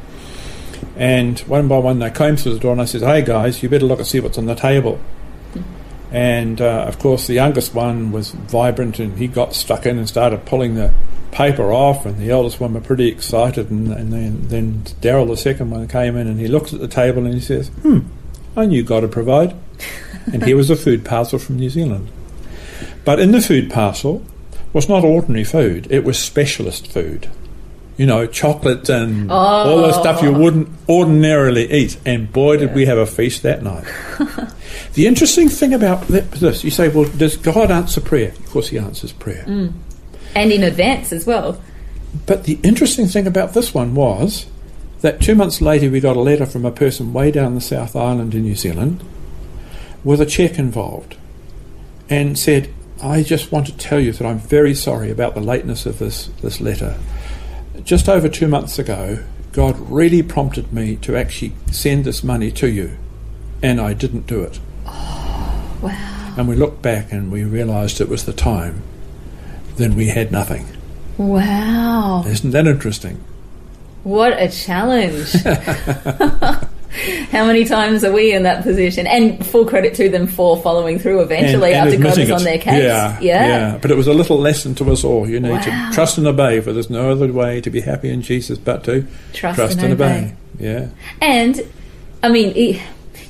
And 0.95 1.39
one 1.41 1.67
by 1.67 1.80
one, 1.80 1.99
they 1.99 2.12
came 2.12 2.36
through 2.36 2.54
the 2.54 2.60
door, 2.60 2.71
and 2.71 2.82
I 2.82 2.86
said, 2.86 3.02
Hey 3.02 3.23
guys, 3.23 3.63
you 3.63 3.69
better 3.69 3.86
look 3.86 3.99
and 3.99 4.08
see 4.08 4.19
what's 4.19 4.38
on 4.38 4.45
the 4.45 4.56
table. 4.56 4.99
And 6.12 6.60
uh, 6.60 6.86
of 6.88 7.00
course, 7.00 7.28
the 7.28 7.34
youngest 7.34 7.74
one 7.74 8.12
was 8.12 8.32
vibrant 8.32 9.00
and 9.00 9.17
he 9.17 9.28
got 9.28 9.54
stuck 9.54 9.86
in 9.86 9.98
and 9.98 10.08
started 10.08 10.45
pulling 10.45 10.76
the 10.76 10.93
paper 11.32 11.72
off. 11.72 12.06
And 12.06 12.17
the 12.17 12.32
eldest 12.32 12.60
one 12.60 12.74
were 12.74 12.82
pretty 12.82 13.08
excited. 13.08 13.69
And, 13.69 13.91
and 13.91 14.12
then, 14.12 14.48
then 14.48 14.84
Daryl, 15.02 15.28
the 15.28 15.38
second 15.38 15.69
one, 15.69 15.88
came 15.88 16.15
in 16.15 16.28
and 16.28 16.39
he 16.39 16.48
looked 16.48 16.74
at 16.74 16.80
the 16.80 16.88
table 16.88 17.26
and 17.26 17.34
he 17.34 17.39
says, 17.39 17.67
Hmm, 17.84 18.00
I 18.58 18.65
knew 18.65 18.84
God 18.84 19.04
would 19.04 19.12
provide. 19.12 19.56
and 20.34 20.43
here 20.43 20.58
was 20.58 20.69
a 20.69 20.76
food 20.76 21.06
parcel 21.06 21.39
from 21.39 21.58
New 21.58 21.69
Zealand. 21.69 22.10
But 23.06 23.19
in 23.19 23.32
the 23.32 23.41
food 23.41 23.69
parcel 23.69 24.26
was 24.74 24.89
not 24.89 25.04
ordinary 25.04 25.43
food, 25.43 25.88
it 25.89 26.04
was 26.04 26.19
specialist 26.19 26.88
food. 26.88 27.30
You 28.00 28.06
know, 28.06 28.26
chocolate 28.26 28.88
and 28.88 29.30
all 29.30 29.82
the 29.82 29.94
stuff 29.94 30.22
you 30.22 30.30
oh. 30.30 30.40
wouldn't 30.40 30.70
ordinarily 30.88 31.72
eat. 31.72 31.98
And 32.06 32.32
boy, 32.32 32.58
did 32.58 32.74
we 32.74 32.86
have 32.86 32.98
a 32.98 33.06
feast 33.06 33.44
that 33.44 33.62
night. 33.62 33.86
The 34.94 35.08
interesting 35.08 35.50
thing 35.50 35.74
about 35.74 36.08
this, 36.08 36.64
you 36.64 36.72
say, 36.72 36.90
well, 36.90 37.10
does 37.10 37.38
God 37.38 37.72
answer 37.72 38.02
prayer? 38.02 38.30
Of 38.30 38.50
course, 38.50 38.70
He 38.70 38.78
answers 38.78 39.12
prayer. 39.12 39.46
Mm. 39.46 39.74
And 40.36 40.52
in 40.52 40.64
advance 40.64 41.12
as 41.12 41.26
well. 41.26 41.62
But 42.26 42.46
the 42.46 42.60
interesting 42.64 43.08
thing 43.08 43.28
about 43.28 43.54
this 43.54 43.74
one 43.74 43.94
was 43.94 44.48
that 45.02 45.22
two 45.22 45.36
months 45.36 45.62
later, 45.62 45.90
we 45.90 46.00
got 46.00 46.18
a 46.18 46.22
letter 46.22 46.46
from 46.46 46.66
a 46.66 46.72
person 46.72 47.14
way 47.14 47.32
down 47.32 47.56
the 47.56 47.62
South 47.62 47.96
Island 47.96 48.34
in 48.34 48.44
New 48.44 48.56
Zealand 48.56 49.04
with 50.04 50.20
a 50.22 50.26
cheque 50.26 50.58
involved 50.58 51.16
and 52.10 52.38
said, 52.38 52.74
I 53.02 53.24
just 53.24 53.52
want 53.52 53.68
to 53.68 53.78
tell 53.78 54.00
you 54.00 54.12
that 54.12 54.28
I'm 54.28 54.40
very 54.40 54.74
sorry 54.74 55.12
about 55.12 55.36
the 55.36 55.42
lateness 55.42 55.86
of 55.86 56.00
this, 56.00 56.28
this 56.42 56.60
letter. 56.60 56.98
Just 57.84 58.10
over 58.10 58.30
two 58.30 58.48
months 58.48 58.78
ago, 58.80 59.24
God 59.52 59.80
really 59.89 60.22
prompted 60.22 60.72
me 60.72 60.96
to 60.98 61.15
actually 61.15 61.54
send 61.72 62.06
this 62.06 62.24
money 62.24 62.52
to 62.52 62.68
you, 62.70 62.98
and 63.63 63.80
I 63.82 63.94
didn't 63.94 64.28
do 64.28 64.42
it. 64.42 64.60
Oh, 64.86 65.80
Wow. 65.82 66.34
And 66.38 66.48
we 66.48 66.56
looked 66.56 66.82
back 66.82 67.12
and 67.12 67.32
we 67.32 67.44
realised 67.44 68.02
it 68.02 68.10
was 68.10 68.26
the 68.26 68.34
time. 68.34 68.84
Then 69.78 69.96
we 69.96 70.08
had 70.08 70.32
nothing. 70.32 70.68
Wow. 71.18 72.24
Isn't 72.26 72.52
that 72.52 72.68
interesting? 72.68 73.24
What 74.04 74.34
a 74.34 74.50
challenge. 74.50 75.34
How 77.32 77.45
many 77.45 77.65
times 77.65 78.04
are 78.04 78.12
we 78.12 78.34
in 78.34 78.43
that 78.43 78.63
position? 78.63 79.06
And 79.08 79.45
full 79.45 79.65
credit 79.65 79.93
to 79.95 80.10
them 80.10 80.25
for 80.28 80.58
following 80.62 80.97
through 80.99 81.21
eventually 81.21 81.73
And- 81.73 81.88
and 81.89 82.04
after 82.04 82.04
God 82.04 82.17
was 82.19 82.32
on 82.32 82.43
their 82.43 82.58
case. 82.58 82.84
Yeah, 82.84 83.17
yeah, 83.21 83.78
But 83.82 83.91
it 83.91 83.97
was 83.97 84.08
a 84.08 84.13
little 84.13 84.38
lesson 84.39 84.73
to 84.75 84.91
us 84.91 85.04
all. 85.04 85.30
You 85.30 85.39
need 85.39 85.52
Wow. 85.52 85.62
to 85.62 85.89
trust 85.93 86.17
and 86.17 86.25
obey, 86.28 86.60
for 86.62 86.73
there's 86.73 86.89
no 86.89 87.12
other 87.12 87.32
way 87.32 87.62
to 87.62 87.69
be 87.69 87.82
happy 87.82 88.10
in 88.10 88.21
Jesus 88.21 88.58
but 88.58 88.84
to 88.86 89.06
Trust 89.34 89.78
and 89.80 89.93
obey. 89.93 90.34
Yeah. 90.60 90.88
And, 91.21 91.62
I 92.23 92.30
mean, 92.30 92.80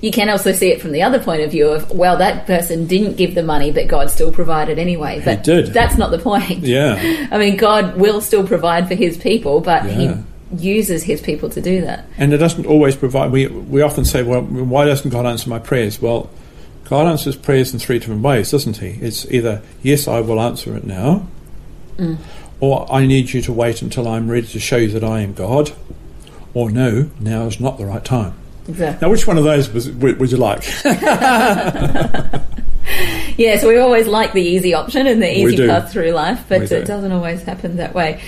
you 0.02 0.12
can 0.12 0.30
also 0.30 0.54
see 0.54 0.70
it 0.70 0.82
from 0.82 0.94
the 0.94 1.02
other 1.04 1.20
point 1.20 1.42
of 1.42 1.52
view 1.52 1.68
of, 1.68 1.92
well, 1.92 2.16
that 2.18 2.48
person 2.48 2.88
didn't 2.88 3.18
give 3.18 3.36
the 3.36 3.44
money, 3.44 3.72
but 3.72 3.88
God 3.90 4.10
still 4.10 4.32
provided 4.32 4.80
anyway. 4.80 5.22
But 5.24 5.44
did. 5.44 5.68
that's 5.74 5.98
not 5.98 6.12
the 6.12 6.20
point. 6.20 6.60
Yeah. 6.64 7.28
I 7.32 7.38
mean, 7.38 7.58
God 7.58 7.98
will 7.98 8.22
still 8.22 8.48
provide 8.48 8.88
for 8.88 8.96
his 8.96 9.18
people, 9.18 9.60
but 9.60 9.84
Yeah. 9.84 9.92
he 9.92 10.12
uses 10.52 11.04
his 11.04 11.22
people 11.22 11.50
to 11.50 11.62
do 11.62 11.82
that. 11.82 12.06
And 12.18 12.34
it 12.34 12.38
doesn't 12.38 12.66
always 12.66 12.96
provide. 12.96 13.32
We, 13.32 13.48
we 13.48 13.82
often 13.82 14.06
say, 14.06 14.24
well, 14.24 14.42
why 14.42 14.86
doesn't 14.86 15.10
God 15.10 15.26
answer 15.26 15.50
my 15.50 15.60
prayers? 15.60 16.02
Well, 16.02 16.30
God 16.86 17.08
answers 17.08 17.36
prayers 17.36 17.72
in 17.74 17.80
three 17.80 18.00
different 18.00 18.22
ways, 18.22 18.52
doesn't 18.52 18.78
He? 18.78 18.90
It's 19.02 19.30
either, 19.32 19.62
yes, 19.84 20.08
I 20.08 20.22
will 20.22 20.42
answer 20.42 20.76
it 20.76 20.86
now, 20.86 21.28
mm. 21.98 22.18
or 22.60 22.92
I 22.92 23.06
need 23.06 23.32
you 23.32 23.42
to 23.44 23.54
wait 23.54 23.82
until 23.82 24.08
I'm 24.08 24.30
ready 24.30 24.48
to 24.48 24.60
show 24.60 24.78
you 24.78 24.88
that 24.90 25.04
I 25.04 25.22
am 25.22 25.34
God, 25.34 25.72
or 26.54 26.72
no, 26.72 27.12
now 27.20 27.46
is 27.46 27.60
not 27.60 27.78
the 27.78 27.86
right 27.86 28.04
time. 28.04 28.34
exactly. 28.68 29.06
Now, 29.06 29.12
which 29.12 29.28
one 29.28 29.38
of 29.38 29.44
those 29.44 29.72
was, 29.72 29.92
would 29.92 30.20
would 30.20 30.32
you 30.32 30.38
like? 30.38 30.64
Yeah, 33.40 33.58
so 33.58 33.70
we 33.70 33.78
always 33.78 34.06
like 34.06 34.34
the 34.34 34.42
easy 34.42 34.74
option 34.74 35.08
and 35.08 35.22
the 35.22 35.34
easy 35.34 35.66
path 35.66 35.94
through 35.94 36.12
life, 36.12 36.44
but 36.50 36.70
it 36.70 36.86
doesn't 36.86 37.14
always 37.14 37.42
happen 37.42 37.78
that 37.78 37.94
way. 37.94 38.22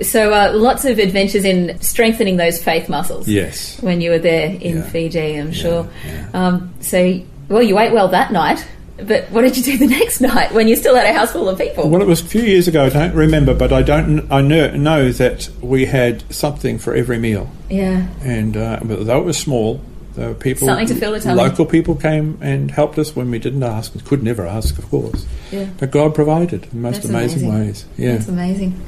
So, 0.00 0.32
uh, 0.32 0.52
lots 0.54 0.84
of 0.84 0.98
adventures 0.98 1.44
in 1.44 1.78
strengthening 1.80 2.36
those 2.38 2.62
faith 2.62 2.88
muscles. 2.88 3.28
yes. 3.28 3.80
When 3.82 4.00
you 4.00 4.10
were 4.10 4.18
there 4.18 4.46
in 4.48 4.78
Yeah. 4.78 4.82
Fiji, 4.88 5.34
I'm 5.36 5.52
sure. 5.52 5.86
yeah. 6.06 6.28
Um, 6.32 6.72
so, 6.80 7.20
well, 7.48 7.62
you 7.62 7.78
ate 7.78 7.92
well 7.92 8.08
that 8.08 8.32
night, 8.32 8.66
but 8.96 9.24
what 9.30 9.42
did 9.42 9.56
you 9.56 9.62
do 9.62 9.76
the 9.78 9.86
next 9.98 10.20
night 10.20 10.52
when 10.52 10.68
you 10.68 10.76
still 10.76 10.94
had 10.94 11.06
a 11.06 11.12
house 11.12 11.32
full 11.32 11.48
of 11.48 11.58
people? 11.58 11.88
Well, 11.90 12.00
it 12.00 12.06
was 12.08 12.20
a 12.22 12.24
few 12.24 12.42
years 12.42 12.68
ago. 12.68 12.84
I 12.84 12.88
don't 12.88 13.14
remember, 13.14 13.54
but 13.54 13.72
I 13.72 13.82
don't. 13.82 14.30
I 14.32 14.40
know, 14.40 14.70
know 14.76 15.12
that 15.12 15.48
we 15.60 15.84
had 15.86 16.24
something 16.32 16.78
for 16.78 16.94
every 16.94 17.18
meal, 17.18 17.50
yeah, 17.68 18.06
and 18.22 18.56
uh, 18.56 18.78
though 18.82 19.18
it 19.20 19.24
was 19.24 19.36
small, 19.38 19.80
there 20.14 20.28
were 20.28 20.34
people. 20.34 20.68
Something 20.68 20.86
to 20.88 20.94
fill 20.94 21.12
the 21.12 21.20
tummy. 21.20 21.36
Local 21.42 21.66
people 21.66 21.96
came 21.96 22.38
and 22.40 22.70
helped 22.70 22.96
us 22.98 23.14
when 23.16 23.30
we 23.30 23.38
didn't 23.38 23.62
ask. 23.62 23.92
Could 24.04 24.22
never 24.22 24.46
ask, 24.46 24.78
of 24.78 24.88
course. 24.88 25.26
yeah. 25.50 25.68
But 25.78 25.90
God 25.90 26.14
provided 26.14 26.68
in 26.72 26.80
most 26.82 27.04
amazing, 27.04 27.48
amazing. 27.48 27.66
ways. 27.66 27.84
Yeah. 27.98 28.12
That's 28.12 28.28
amazing. 28.28 28.80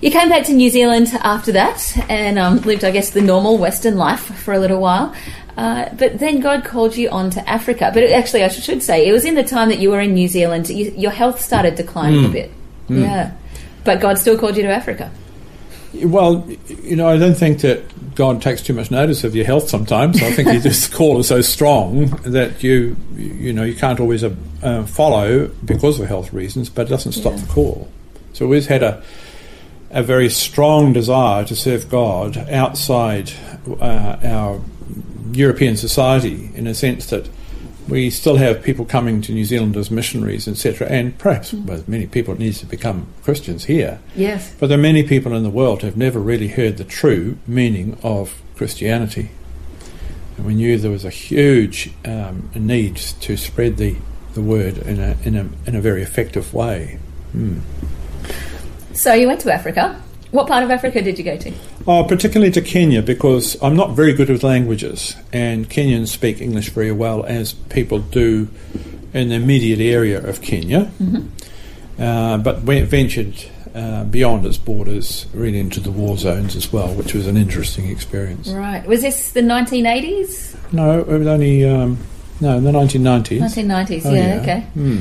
You 0.00 0.10
came 0.12 0.28
back 0.28 0.44
to 0.46 0.52
New 0.52 0.70
Zealand 0.70 1.08
after 1.22 1.50
that 1.52 1.96
and 2.08 2.38
um, 2.38 2.58
lived, 2.58 2.84
I 2.84 2.92
guess, 2.92 3.10
the 3.10 3.20
normal 3.20 3.58
Western 3.58 3.96
life 3.96 4.20
for 4.20 4.54
a 4.54 4.58
little 4.58 4.80
while. 4.80 5.14
Uh, 5.56 5.88
but 5.98 6.20
then 6.20 6.38
God 6.38 6.64
called 6.64 6.96
you 6.96 7.08
on 7.10 7.30
to 7.30 7.48
Africa. 7.48 7.90
But 7.92 8.04
it, 8.04 8.12
actually, 8.12 8.44
I 8.44 8.48
should 8.48 8.80
say, 8.82 9.08
it 9.08 9.12
was 9.12 9.24
in 9.24 9.34
the 9.34 9.42
time 9.42 9.70
that 9.70 9.80
you 9.80 9.90
were 9.90 10.00
in 10.00 10.14
New 10.14 10.28
Zealand, 10.28 10.68
you, 10.68 10.92
your 10.96 11.10
health 11.10 11.40
started 11.40 11.74
declining 11.74 12.20
Hmm. 12.20 12.26
a 12.26 12.32
bit. 12.32 12.50
Yeah. 12.88 13.32
But 13.82 14.00
God 14.00 14.18
still 14.18 14.38
called 14.38 14.56
you 14.56 14.62
to 14.62 14.68
Africa. 14.68 15.10
Well, 15.94 16.48
you 16.82 16.94
know, 16.94 17.08
I 17.08 17.16
don't 17.16 17.34
think 17.34 17.62
that 17.62 18.14
God 18.14 18.40
takes 18.40 18.62
too 18.62 18.74
much 18.74 18.90
notice 18.92 19.24
of 19.24 19.34
your 19.34 19.46
health 19.46 19.68
sometimes. 19.68 20.22
I 20.22 20.30
think 20.30 20.48
He 20.48 20.58
just 20.60 20.92
call 20.92 21.18
is 21.18 21.26
so 21.26 21.40
strong 21.40 22.06
that 22.24 22.62
you, 22.62 22.96
you 23.16 23.52
know, 23.52 23.64
you 23.64 23.74
can't 23.74 23.98
always 23.98 24.22
uh, 24.22 24.30
follow 24.86 25.48
because 25.64 25.98
of 25.98 26.06
health 26.06 26.32
reasons, 26.32 26.68
but 26.70 26.86
it 26.86 26.90
doesn't 26.90 27.12
stop 27.12 27.34
the 27.34 27.46
call. 27.46 27.88
So 28.32 28.44
we 28.46 28.50
always 28.56 28.66
had 28.66 28.82
a 28.84 29.02
a 29.90 30.02
very 30.02 30.28
strong 30.28 30.92
desire 30.92 31.44
to 31.44 31.56
serve 31.56 31.88
God 31.88 32.36
outside 32.50 33.32
uh, 33.80 34.18
our 34.22 34.60
European 35.32 35.76
society, 35.76 36.50
in 36.54 36.66
a 36.66 36.74
sense 36.74 37.06
that 37.06 37.28
we 37.88 38.10
still 38.10 38.36
have 38.36 38.62
people 38.62 38.84
coming 38.84 39.22
to 39.22 39.32
New 39.32 39.44
Zealand 39.44 39.76
as 39.76 39.90
missionaries, 39.90 40.46
etc., 40.46 40.86
and 40.88 41.16
perhaps 41.18 41.54
well, 41.54 41.82
many 41.86 42.06
people 42.06 42.38
need 42.38 42.54
to 42.54 42.66
become 42.66 43.06
Christians 43.22 43.64
here. 43.64 43.98
Yes. 44.14 44.54
But 44.60 44.68
there 44.68 44.78
are 44.78 44.82
many 44.82 45.02
people 45.02 45.34
in 45.34 45.42
the 45.42 45.50
world 45.50 45.80
who 45.80 45.86
have 45.86 45.96
never 45.96 46.18
really 46.18 46.48
heard 46.48 46.76
the 46.76 46.84
true 46.84 47.38
meaning 47.46 47.96
of 48.02 48.42
Christianity. 48.56 49.30
And 50.36 50.46
we 50.46 50.54
knew 50.54 50.76
there 50.76 50.90
was 50.90 51.04
a 51.04 51.10
huge 51.10 51.90
um, 52.04 52.50
need 52.54 52.96
to 52.96 53.36
spread 53.36 53.78
the, 53.78 53.96
the 54.34 54.42
word 54.42 54.78
in 54.78 55.00
a, 55.00 55.16
in, 55.24 55.36
a, 55.36 55.48
in 55.66 55.74
a 55.74 55.80
very 55.80 56.02
effective 56.02 56.52
way. 56.52 56.98
Hmm. 57.32 57.60
So 58.98 59.14
you 59.14 59.28
went 59.28 59.40
to 59.42 59.52
Africa. 59.54 60.02
What 60.32 60.48
part 60.48 60.64
of 60.64 60.72
Africa 60.72 61.00
did 61.00 61.18
you 61.18 61.24
go 61.24 61.36
to? 61.36 61.52
Oh, 61.86 62.02
particularly 62.02 62.50
to 62.52 62.60
Kenya 62.60 63.00
because 63.00 63.56
I'm 63.62 63.76
not 63.76 63.92
very 63.92 64.12
good 64.12 64.28
with 64.28 64.42
languages, 64.42 65.14
and 65.32 65.70
Kenyans 65.70 66.08
speak 66.08 66.40
English 66.40 66.70
very 66.70 66.90
well, 66.90 67.24
as 67.24 67.52
people 67.52 68.00
do 68.00 68.48
in 69.14 69.28
the 69.28 69.36
immediate 69.36 69.78
area 69.80 70.18
of 70.26 70.42
Kenya. 70.42 70.90
Uh, 71.98 72.38
but 72.38 72.62
we 72.62 72.80
ventured 72.82 73.34
uh, 73.72 74.02
beyond 74.04 74.44
its 74.44 74.58
borders, 74.58 75.26
really 75.32 75.60
into 75.60 75.78
the 75.78 75.92
war 75.92 76.18
zones 76.18 76.56
as 76.56 76.72
well, 76.72 76.88
which 76.94 77.14
was 77.14 77.28
an 77.28 77.36
interesting 77.36 77.88
experience. 77.88 78.48
Right. 78.48 78.84
Was 78.84 79.02
this 79.02 79.30
the 79.32 79.42
1980s? 79.42 80.56
No, 80.72 80.98
it 81.00 81.06
was 81.06 81.26
only 81.28 81.64
um, 81.64 81.98
no 82.40 82.56
in 82.58 82.64
the 82.64 82.72
1990s. 82.72 83.38
1990s, 83.38 84.04
Oh, 84.06 84.12
yeah, 84.12 84.34
yeah. 84.34 84.40
okay. 84.42 84.60
Hmm. 84.74 85.00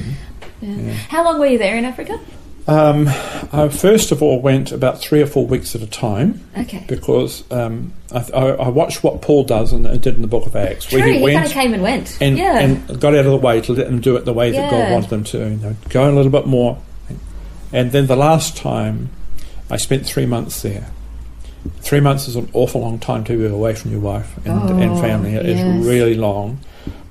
Yeah. 0.61 0.93
How 1.09 1.23
long 1.23 1.39
were 1.39 1.47
you 1.47 1.57
there 1.57 1.77
in 1.77 1.83
Africa? 1.85 2.19
Um, 2.67 3.07
I 3.07 3.69
first 3.71 4.11
of 4.11 4.21
all 4.21 4.41
went 4.41 4.73
about 4.73 4.99
three 4.99 5.21
or 5.21 5.25
four 5.25 5.47
weeks 5.47 5.73
at 5.73 5.81
a 5.81 5.87
time 5.87 6.41
Okay. 6.57 6.83
because 6.87 7.49
um, 7.49 7.93
I, 8.13 8.25
I, 8.33 8.45
I 8.49 8.67
watched 8.69 9.03
what 9.05 9.21
Paul 9.21 9.45
does 9.45 9.71
and 9.71 9.83
did 10.01 10.15
in 10.15 10.21
the 10.21 10.27
Book 10.27 10.45
of 10.45 10.55
Acts, 10.55 10.85
True, 10.85 10.99
where 10.99 11.07
he, 11.07 11.13
he 11.13 11.19
kind 11.19 11.33
went 11.35 11.45
of 11.45 11.51
came 11.53 11.73
and 11.73 11.81
went. 11.83 12.17
and, 12.19 12.37
yeah. 12.37 12.59
and 12.59 12.99
got 12.99 13.13
out 13.15 13.25
of 13.25 13.31
the 13.31 13.37
way 13.37 13.61
to 13.61 13.71
let 13.73 13.87
them 13.87 14.01
do 14.01 14.17
it 14.17 14.25
the 14.25 14.33
way 14.33 14.51
that 14.51 14.57
Yeah. 14.57 14.69
God 14.71 14.91
wanted 14.91 15.09
them 15.09 15.23
to. 15.25 15.37
You 15.37 15.55
know, 15.55 15.75
go 15.89 16.09
a 16.09 16.13
little 16.13 16.31
bit 16.31 16.45
more. 16.45 16.77
And 17.71 17.91
then 17.93 18.07
the 18.07 18.15
last 18.17 18.57
time, 18.57 19.11
I 19.69 19.77
spent 19.77 20.05
three 20.05 20.25
months 20.25 20.61
there. 20.61 20.87
Three 21.79 21.99
months 22.01 22.27
is 22.27 22.35
an 22.35 22.49
awful 22.53 22.81
long 22.81 22.99
time 22.99 23.23
to 23.25 23.37
be 23.37 23.45
away 23.45 23.75
from 23.75 23.91
your 23.91 23.99
wife 24.01 24.35
and, 24.45 24.69
Oh, 24.71 24.77
and 24.77 24.99
family. 24.99 25.33
It 25.35 25.45
is 25.45 25.59
yes. 25.59 25.85
really 25.85 26.15
long. 26.15 26.59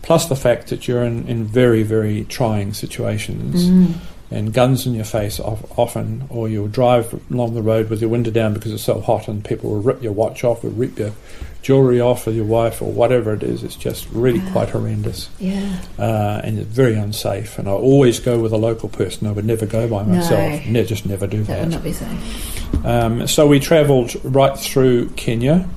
Plus 0.02 0.26
the 0.26 0.36
fact 0.36 0.68
that 0.68 0.86
you're 0.86 1.02
in, 1.02 1.26
in 1.28 1.44
very, 1.44 1.82
very 1.82 2.24
trying 2.24 2.72
situations 2.74 3.68
Mm. 3.68 3.94
And 4.30 4.52
guns 4.52 4.86
in 4.86 4.94
your 4.94 5.04
face 5.04 5.38
of, 5.38 5.78
often, 5.78 6.26
or 6.30 6.48
you'll 6.48 6.68
drive 6.68 7.14
along 7.30 7.54
the 7.54 7.62
road 7.62 7.88
with 7.88 8.00
your 8.00 8.10
window 8.10 8.30
down 8.30 8.54
because 8.54 8.72
it's 8.72 8.82
so 8.82 9.00
hot 9.00 9.28
and 9.28 9.44
people 9.44 9.70
will 9.70 9.82
rip 9.82 10.02
your 10.02 10.12
watch 10.12 10.42
off 10.42 10.64
or 10.64 10.68
rip 10.68 10.98
your 10.98 11.12
jewellery 11.62 12.00
off 12.00 12.26
with 12.26 12.36
your 12.36 12.44
wife 12.44 12.80
or 12.80 12.92
whatever 12.92 13.34
it 13.34 13.42
is. 13.42 13.62
It's 13.62 13.76
just 13.76 14.08
really 14.10 14.40
quite 14.52 14.70
horrendous 14.70 15.28
yeah. 15.38 15.80
uh, 15.98 16.40
and 16.42 16.58
it's 16.58 16.68
very 16.68 16.94
unsafe. 16.94 17.58
And 17.58 17.68
I 17.68 17.72
always 17.72 18.20
go 18.20 18.40
with 18.40 18.52
a 18.52 18.56
local 18.56 18.88
person. 18.88 19.26
I 19.26 19.32
would 19.32 19.44
never 19.44 19.66
go 19.66 19.88
by 19.88 20.02
myself. 20.02 20.64
No. 20.66 20.70
Ne- 20.70 20.84
just 20.84 21.06
never 21.06 21.26
do 21.26 21.42
That 21.44 21.46
That 21.46 21.60
would 21.62 21.70
not 21.72 21.84
be 21.84 21.92
safe. 21.92 22.84
Um, 22.84 23.26
so 23.26 23.46
we 23.46 23.60
travelled 23.60 24.14
right 24.24 24.56
through 24.58 25.10
Kenya. 25.10 25.68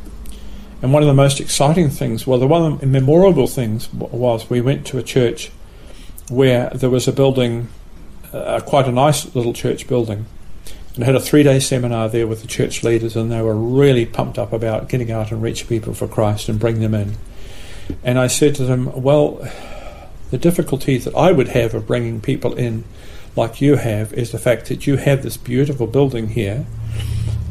And 0.81 0.93
one 0.93 1.03
of 1.03 1.07
the 1.07 1.13
most 1.13 1.39
exciting 1.39 1.89
things, 1.89 2.25
well, 2.25 2.39
the 2.39 2.47
one 2.47 2.73
of 2.73 2.79
the 2.79 2.88
memorable 2.88 3.47
things 3.47 3.88
w- 3.88 4.15
was 4.15 4.49
we 4.49 4.62
went 4.62 4.85
to 4.88 4.97
a 4.97 5.03
church 5.03 5.51
where 6.29 6.69
there 6.69 6.89
was 6.89 7.07
a 7.07 7.12
building, 7.12 7.67
uh, 8.34 8.60
quite 8.62 8.88
a 8.88 8.92
nice 8.92 9.34
little 9.36 9.54
church 9.54 9.88
building, 9.88 10.26
and 10.96 11.04
had 11.04 11.15
a 11.15 11.20
three 11.20 11.44
day 11.44 11.60
seminar 11.60 12.10
there 12.10 12.28
with 12.28 12.42
the 12.42 12.48
church 12.48 12.84
leaders, 12.84 13.15
and 13.15 13.32
they 13.32 13.42
were 13.42 13.56
really 13.56 14.06
pumped 14.06 14.38
up 14.38 14.54
about 14.54 14.89
getting 14.89 15.12
out 15.12 15.32
and 15.32 15.42
reach 15.42 15.68
people 15.68 15.94
for 15.94 16.08
Christ 16.08 16.50
and 16.50 16.60
bring 16.60 16.80
them 16.80 16.94
in. 16.94 17.15
And 18.04 18.20
I 18.20 18.28
said 18.28 18.56
to 18.56 18.63
them, 18.63 19.02
Well, 19.02 19.48
the 20.32 20.38
difficulty 20.38 20.98
that 20.98 21.15
I 21.15 21.32
would 21.32 21.50
have 21.50 21.74
of 21.74 21.88
bringing 21.88 22.22
people 22.22 22.54
in 22.54 22.84
like 23.36 23.62
you 23.62 23.76
have 23.76 24.13
is 24.13 24.32
the 24.32 24.39
fact 24.39 24.68
that 24.68 24.86
you 24.86 24.98
have 24.98 25.24
this 25.24 25.38
beautiful 25.38 25.88
building 25.88 26.30
here, 26.30 26.65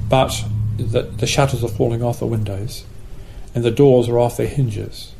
but 0.08 0.44
the, 0.76 1.02
the 1.02 1.26
shutters 1.26 1.64
are 1.64 1.68
falling 1.68 2.02
off 2.02 2.18
the 2.18 2.26
windows 2.26 2.84
and 3.54 3.64
the 3.64 3.70
doors 3.70 4.08
are 4.08 4.18
off 4.18 4.36
their 4.36 4.46
hinges. 4.46 5.12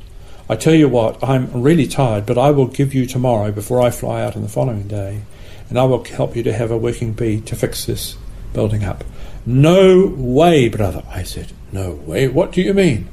I 0.49 0.57
tell 0.57 0.75
you 0.75 0.89
what, 0.89 1.23
I'm 1.23 1.63
really 1.63 1.87
tired, 1.87 2.25
but 2.25 2.39
I 2.39 2.51
will 2.51 2.67
give 2.67 2.95
you 2.95 3.07
tomorrow 3.07 3.53
before 3.53 3.81
I 3.81 3.91
fly 3.91 4.23
out 4.23 4.37
on 4.37 4.43
the 4.43 4.49
following 4.49 4.89
day, 4.89 5.23
and 5.69 5.79
I 5.79 5.85
will 5.85 6.05
help 6.05 6.37
you 6.37 6.43
to 6.43 6.53
have 6.53 6.71
a 6.71 6.79
working 6.79 7.13
bee 7.13 7.41
to 7.43 7.57
fix 7.57 7.85
this 7.85 8.17
building 8.53 8.85
up. 8.85 9.05
No 9.45 10.07
way, 10.17 10.69
brother, 10.69 11.03
I 11.09 11.23
said. 11.23 11.53
No 11.73 11.93
way. 11.93 12.29
What 12.29 12.53
do 12.53 12.63
you 12.63 12.75
mean? 12.75 13.09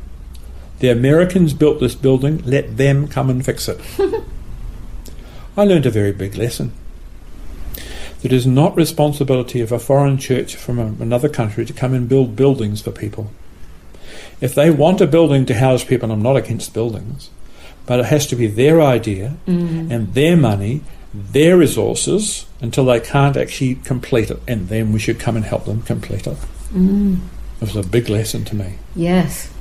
The 0.79 0.89
Americans 0.89 1.53
built 1.53 1.79
this 1.79 1.95
building, 1.95 2.41
let 2.45 2.77
them 2.77 3.07
come 3.07 3.29
and 3.29 3.43
fix 3.45 3.67
it. 3.67 3.79
I 5.57 5.63
learned 5.63 5.85
a 5.85 5.91
very 5.91 6.11
big 6.11 6.35
lesson. 6.35 6.73
That 8.21 8.25
it 8.25 8.33
is 8.33 8.45
not 8.45 8.75
responsibility 8.75 9.61
of 9.61 9.71
a 9.71 9.79
foreign 9.79 10.17
church 10.17 10.55
from 10.55 10.79
a- 10.79 11.01
another 11.01 11.29
country 11.29 11.65
to 11.65 11.73
come 11.73 11.93
and 11.93 12.09
build 12.09 12.35
buildings 12.35 12.81
for 12.81 12.91
people. 12.91 13.31
If 14.41 14.53
they 14.53 14.69
want 14.69 14.99
a 14.99 15.07
building 15.07 15.45
to 15.45 15.53
house 15.53 15.83
people, 15.83 16.11
I'm 16.11 16.21
not 16.21 16.35
against 16.35 16.73
buildings, 16.73 17.29
but 17.85 17.99
it 17.99 18.05
has 18.07 18.27
to 18.27 18.35
be 18.35 18.47
their 18.47 18.81
idea 18.81 19.37
mm. 19.47 19.89
and 19.89 20.13
their 20.13 20.35
money, 20.35 20.81
their 21.31 21.57
resources, 21.57 22.45
until 22.61 22.85
they 22.85 22.99
can't 22.99 23.37
actually 23.37 23.75
complete 23.75 24.29
it, 24.29 24.39
and 24.47 24.67
then 24.69 24.91
we 24.91 24.99
should 24.99 25.19
come 25.19 25.35
and 25.35 25.45
help 25.45 25.65
them 25.65 25.81
complete 25.83 26.27
it. 26.27 26.37
It 26.75 27.19
was 27.61 27.75
a 27.75 27.83
big 27.83 28.09
lesson 28.09 28.43
to 28.45 28.55
me. 28.55 28.75
Yes. 28.95 29.51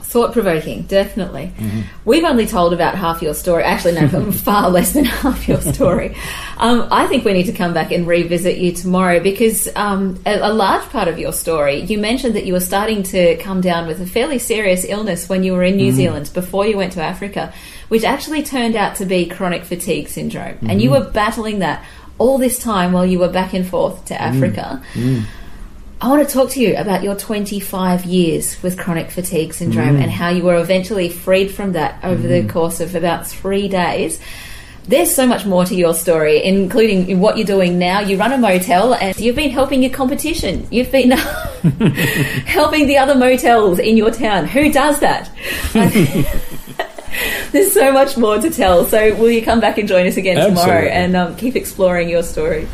Thought 0.00 0.32
provoking, 0.32 0.82
definitely. 0.84 1.52
Mm-hmm. 1.58 1.80
We've 2.06 2.24
only 2.24 2.46
told 2.46 2.72
about 2.72 2.94
half 2.94 3.20
your 3.20 3.34
story. 3.34 3.64
Actually, 3.64 4.00
no, 4.00 4.32
far 4.32 4.70
less 4.70 4.92
than 4.92 5.04
half 5.04 5.46
your 5.46 5.60
story. 5.60 6.16
Um, 6.56 6.88
I 6.90 7.06
think 7.08 7.24
we 7.24 7.34
need 7.34 7.46
to 7.46 7.52
come 7.52 7.74
back 7.74 7.90
and 7.92 8.06
revisit 8.06 8.56
you 8.56 8.72
tomorrow 8.72 9.20
because 9.20 9.68
um, 9.76 10.18
a, 10.24 10.38
a 10.38 10.52
large 10.52 10.84
part 10.90 11.08
of 11.08 11.18
your 11.18 11.32
story, 11.32 11.80
you 11.82 11.98
mentioned 11.98 12.36
that 12.36 12.46
you 12.46 12.54
were 12.54 12.60
starting 12.60 13.02
to 13.02 13.36
come 13.38 13.60
down 13.60 13.86
with 13.86 14.00
a 14.00 14.06
fairly 14.06 14.38
serious 14.38 14.86
illness 14.88 15.28
when 15.28 15.42
you 15.42 15.52
were 15.52 15.64
in 15.64 15.76
New 15.76 15.92
Mm. 15.92 15.96
Zealand 15.96 16.30
before 16.32 16.66
you 16.66 16.76
went 16.78 16.92
to 16.92 17.02
Africa, 17.02 17.52
which 17.88 18.04
actually 18.04 18.42
turned 18.42 18.76
out 18.76 18.96
to 18.96 19.04
be 19.06 19.26
chronic 19.26 19.64
fatigue 19.64 20.08
syndrome. 20.08 20.58
And 20.60 20.68
Mm-hmm. 20.70 20.78
you 20.80 20.90
were 20.90 21.04
battling 21.10 21.60
that 21.60 21.84
all 22.18 22.38
this 22.38 22.58
time 22.58 22.92
while 22.92 23.04
you 23.06 23.18
were 23.18 23.28
back 23.28 23.52
and 23.54 23.66
forth 23.66 24.04
to 24.06 24.14
Mm. 24.14 24.20
Africa. 24.20 24.82
I 26.00 26.08
want 26.08 26.26
to 26.28 26.32
talk 26.34 26.50
to 26.50 26.60
you 26.60 26.76
about 26.76 27.02
your 27.02 27.14
25 27.16 28.04
years 28.04 28.62
with 28.62 28.76
chronic 28.78 29.10
fatigue 29.10 29.54
syndrome 29.54 29.96
and 29.96 30.10
how 30.10 30.28
you 30.28 30.42
were 30.42 30.56
eventually 30.56 31.08
freed 31.08 31.50
from 31.50 31.72
that 31.72 31.98
over 32.04 32.26
the 32.28 32.46
course 32.46 32.80
of 32.80 32.94
about 32.94 33.26
three 33.26 33.66
days. 33.68 34.20
there's 34.88 35.12
so 35.12 35.26
much 35.26 35.44
more 35.44 35.64
to 35.64 35.74
your 35.74 35.92
story, 35.94 36.44
including 36.44 37.08
in 37.10 37.18
what 37.18 37.36
you're 37.36 37.46
doing 37.46 37.76
now. 37.76 37.98
You 38.00 38.16
run 38.18 38.32
a 38.32 38.38
motel 38.38 38.94
and 38.94 39.18
you've 39.18 39.34
been 39.34 39.50
helping 39.50 39.82
your 39.82 39.90
competition. 39.92 40.64
You've 40.70 40.92
been 40.92 41.10
helping 42.46 42.86
the 42.86 42.96
other 42.98 43.14
motels 43.16 43.78
in 43.80 43.96
your 43.96 44.10
town. 44.12 44.46
Who 44.46 44.70
does 44.70 45.00
that? 45.00 45.28
There's 47.52 47.72
so 47.72 47.92
much 47.92 48.16
more 48.16 48.38
to 48.38 48.50
tell. 48.50 48.86
So, 48.86 49.14
will 49.16 49.30
you 49.30 49.42
come 49.42 49.60
back 49.60 49.78
and 49.78 49.88
join 49.88 50.06
us 50.06 50.16
again 50.16 50.36
tomorrow 50.48 50.86
and 50.86 51.16
um, 51.16 51.36
keep 51.36 51.56
exploring 51.56 52.08
your 52.08 52.22
story? 52.22 52.68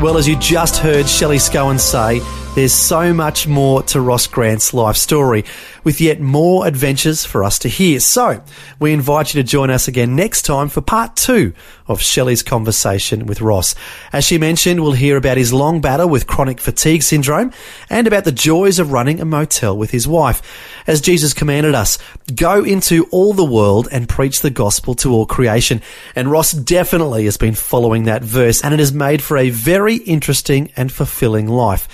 Well, 0.00 0.18
as 0.18 0.28
you 0.28 0.38
just 0.38 0.76
heard 0.76 1.08
Shelley 1.08 1.38
Scowen 1.38 1.80
say, 1.80 2.20
there's 2.54 2.72
so 2.72 3.12
much 3.12 3.48
more 3.48 3.82
to 3.82 4.00
Ross 4.00 4.28
Grant's 4.28 4.72
life 4.72 4.96
story, 4.96 5.44
with 5.82 6.00
yet 6.00 6.20
more 6.20 6.68
adventures 6.68 7.24
for 7.24 7.42
us 7.42 7.58
to 7.58 7.68
hear. 7.68 7.98
So, 7.98 8.44
we 8.78 8.92
invite 8.92 9.34
you 9.34 9.42
to 9.42 9.48
join 9.48 9.70
us 9.70 9.88
again 9.88 10.14
next 10.14 10.42
time 10.42 10.68
for 10.68 10.80
part 10.80 11.16
two 11.16 11.52
of 11.88 12.00
Shelley's 12.00 12.44
conversation 12.44 13.26
with 13.26 13.40
Ross. 13.40 13.74
As 14.12 14.24
she 14.24 14.38
mentioned, 14.38 14.80
we'll 14.80 14.92
hear 14.92 15.16
about 15.16 15.36
his 15.36 15.52
long 15.52 15.80
battle 15.80 16.08
with 16.08 16.28
chronic 16.28 16.60
fatigue 16.60 17.02
syndrome 17.02 17.52
and 17.90 18.06
about 18.06 18.24
the 18.24 18.30
joys 18.30 18.78
of 18.78 18.92
running 18.92 19.20
a 19.20 19.24
motel 19.24 19.76
with 19.76 19.90
his 19.90 20.06
wife. 20.06 20.40
As 20.86 21.00
Jesus 21.00 21.34
commanded 21.34 21.74
us, 21.74 21.98
go 22.36 22.62
into 22.62 23.08
all 23.10 23.34
the 23.34 23.44
world 23.44 23.88
and 23.90 24.08
preach 24.08 24.42
the 24.42 24.50
gospel 24.50 24.94
to 24.96 25.10
all 25.12 25.26
creation. 25.26 25.82
And 26.14 26.30
Ross 26.30 26.52
definitely 26.52 27.24
has 27.24 27.36
been 27.36 27.54
following 27.54 28.04
that 28.04 28.22
verse 28.22 28.62
and 28.62 28.72
it 28.72 28.78
has 28.78 28.92
made 28.92 29.22
for 29.22 29.36
a 29.36 29.50
very 29.50 29.96
interesting 29.96 30.70
and 30.76 30.92
fulfilling 30.92 31.48
life. 31.48 31.88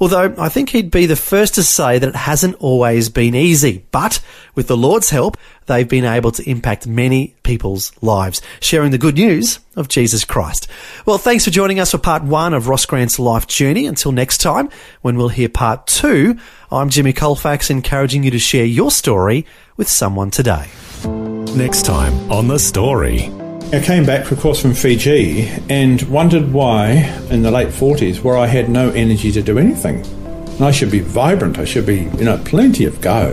Although 0.00 0.34
I 0.38 0.48
think 0.48 0.70
he'd 0.70 0.90
be 0.90 1.06
the 1.06 1.16
first 1.16 1.54
to 1.56 1.62
say 1.62 1.98
that 1.98 2.08
it 2.08 2.16
hasn't 2.16 2.56
always 2.56 3.08
been 3.08 3.34
easy, 3.34 3.84
but 3.90 4.20
with 4.54 4.68
the 4.68 4.76
Lord's 4.76 5.10
help, 5.10 5.36
they've 5.66 5.88
been 5.88 6.04
able 6.04 6.30
to 6.32 6.48
impact 6.48 6.86
many 6.86 7.34
people's 7.42 7.92
lives, 8.02 8.40
sharing 8.60 8.90
the 8.90 8.98
good 8.98 9.16
news 9.16 9.58
of 9.76 9.88
Jesus 9.88 10.24
Christ. 10.24 10.68
Well, 11.06 11.18
thanks 11.18 11.44
for 11.44 11.50
joining 11.50 11.80
us 11.80 11.90
for 11.90 11.98
part 11.98 12.22
one 12.22 12.54
of 12.54 12.68
Ross 12.68 12.86
Grant's 12.86 13.18
life 13.18 13.46
journey. 13.46 13.86
Until 13.86 14.12
next 14.12 14.38
time, 14.38 14.70
when 15.02 15.16
we'll 15.16 15.28
hear 15.28 15.48
part 15.48 15.86
two, 15.86 16.38
I'm 16.70 16.90
Jimmy 16.90 17.12
Colfax, 17.12 17.70
encouraging 17.70 18.22
you 18.22 18.30
to 18.30 18.38
share 18.38 18.64
your 18.64 18.90
story 18.90 19.46
with 19.76 19.88
someone 19.88 20.30
today. 20.30 20.68
Next 21.04 21.84
time 21.84 22.30
on 22.30 22.48
The 22.48 22.58
Story. 22.58 23.47
I 23.70 23.80
came 23.80 24.06
back, 24.06 24.30
of 24.30 24.40
course, 24.40 24.62
from 24.62 24.72
Fiji 24.72 25.46
and 25.68 26.00
wondered 26.04 26.54
why, 26.54 26.92
in 27.28 27.42
the 27.42 27.50
late 27.50 27.68
40s, 27.68 28.22
where 28.22 28.34
I 28.34 28.46
had 28.46 28.70
no 28.70 28.88
energy 28.92 29.30
to 29.32 29.42
do 29.42 29.58
anything. 29.58 29.96
And 30.06 30.64
I 30.64 30.70
should 30.70 30.90
be 30.90 31.00
vibrant, 31.00 31.58
I 31.58 31.66
should 31.66 31.84
be, 31.84 32.04
you 32.16 32.24
know, 32.24 32.38
plenty 32.46 32.86
of 32.86 32.98
go. 33.02 33.32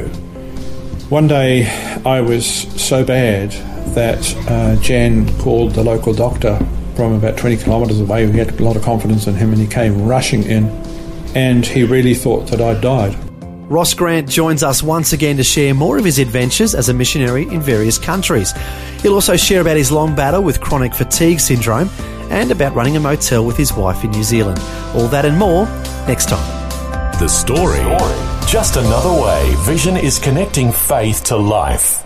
One 1.07 1.29
day 1.29 1.69
I 2.05 2.19
was 2.19 2.45
so 2.45 3.05
bad 3.05 3.51
that 3.95 4.35
uh, 4.49 4.75
Jan 4.81 5.25
called 5.39 5.71
the 5.71 5.85
local 5.85 6.13
doctor 6.13 6.59
from 6.97 7.13
about 7.13 7.37
20 7.37 7.55
kilometres 7.55 8.01
away. 8.01 8.27
We 8.27 8.37
had 8.37 8.59
a 8.59 8.63
lot 8.63 8.75
of 8.75 8.83
confidence 8.83 9.27
in 9.27 9.35
him 9.35 9.53
and 9.53 9.61
he 9.61 9.67
came 9.67 10.05
rushing 10.05 10.43
in 10.43 10.65
and 11.33 11.65
he 11.65 11.85
really 11.85 12.13
thought 12.13 12.47
that 12.47 12.59
I'd 12.59 12.81
died. 12.81 13.15
Ross 13.67 13.95
Grant 13.95 14.29
joins 14.29 14.61
us 14.61 14.83
once 14.83 15.11
again 15.11 15.37
to 15.37 15.43
share 15.43 15.73
more 15.73 15.97
of 15.97 16.05
his 16.05 16.19
adventures 16.19 16.75
as 16.75 16.89
a 16.89 16.93
missionary 16.93 17.43
in 17.43 17.61
various 17.61 17.97
countries. 17.97 18.53
He'll 19.01 19.15
also 19.15 19.35
share 19.35 19.61
about 19.61 19.75
his 19.75 19.91
long 19.91 20.13
battle 20.15 20.43
with 20.43 20.61
chronic 20.61 20.93
fatigue 20.93 21.39
syndrome 21.39 21.89
and 22.29 22.51
about 22.51 22.75
running 22.75 22.95
a 22.95 22.99
motel 22.99 23.43
with 23.43 23.57
his 23.57 23.73
wife 23.73 24.03
in 24.03 24.11
New 24.11 24.23
Zealand. 24.23 24.59
All 24.93 25.07
that 25.07 25.25
and 25.25 25.37
more 25.37 25.65
next 26.07 26.29
time. 26.29 27.19
The 27.19 27.27
Story. 27.27 27.79
Just 28.47 28.75
another 28.75 29.21
way 29.23 29.55
Vision 29.59 29.97
is 29.97 30.19
connecting 30.19 30.71
faith 30.71 31.23
to 31.25 31.35
life. 31.35 32.03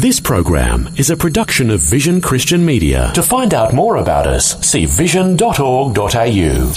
This 0.00 0.20
program 0.20 0.88
is 0.96 1.10
a 1.10 1.16
production 1.16 1.68
of 1.68 1.80
Vision 1.80 2.22
Christian 2.22 2.64
Media. 2.64 3.10
To 3.14 3.22
find 3.22 3.52
out 3.52 3.74
more 3.74 3.96
about 3.96 4.26
us, 4.26 4.58
see 4.66 4.86
vision.org.au. 4.86 6.72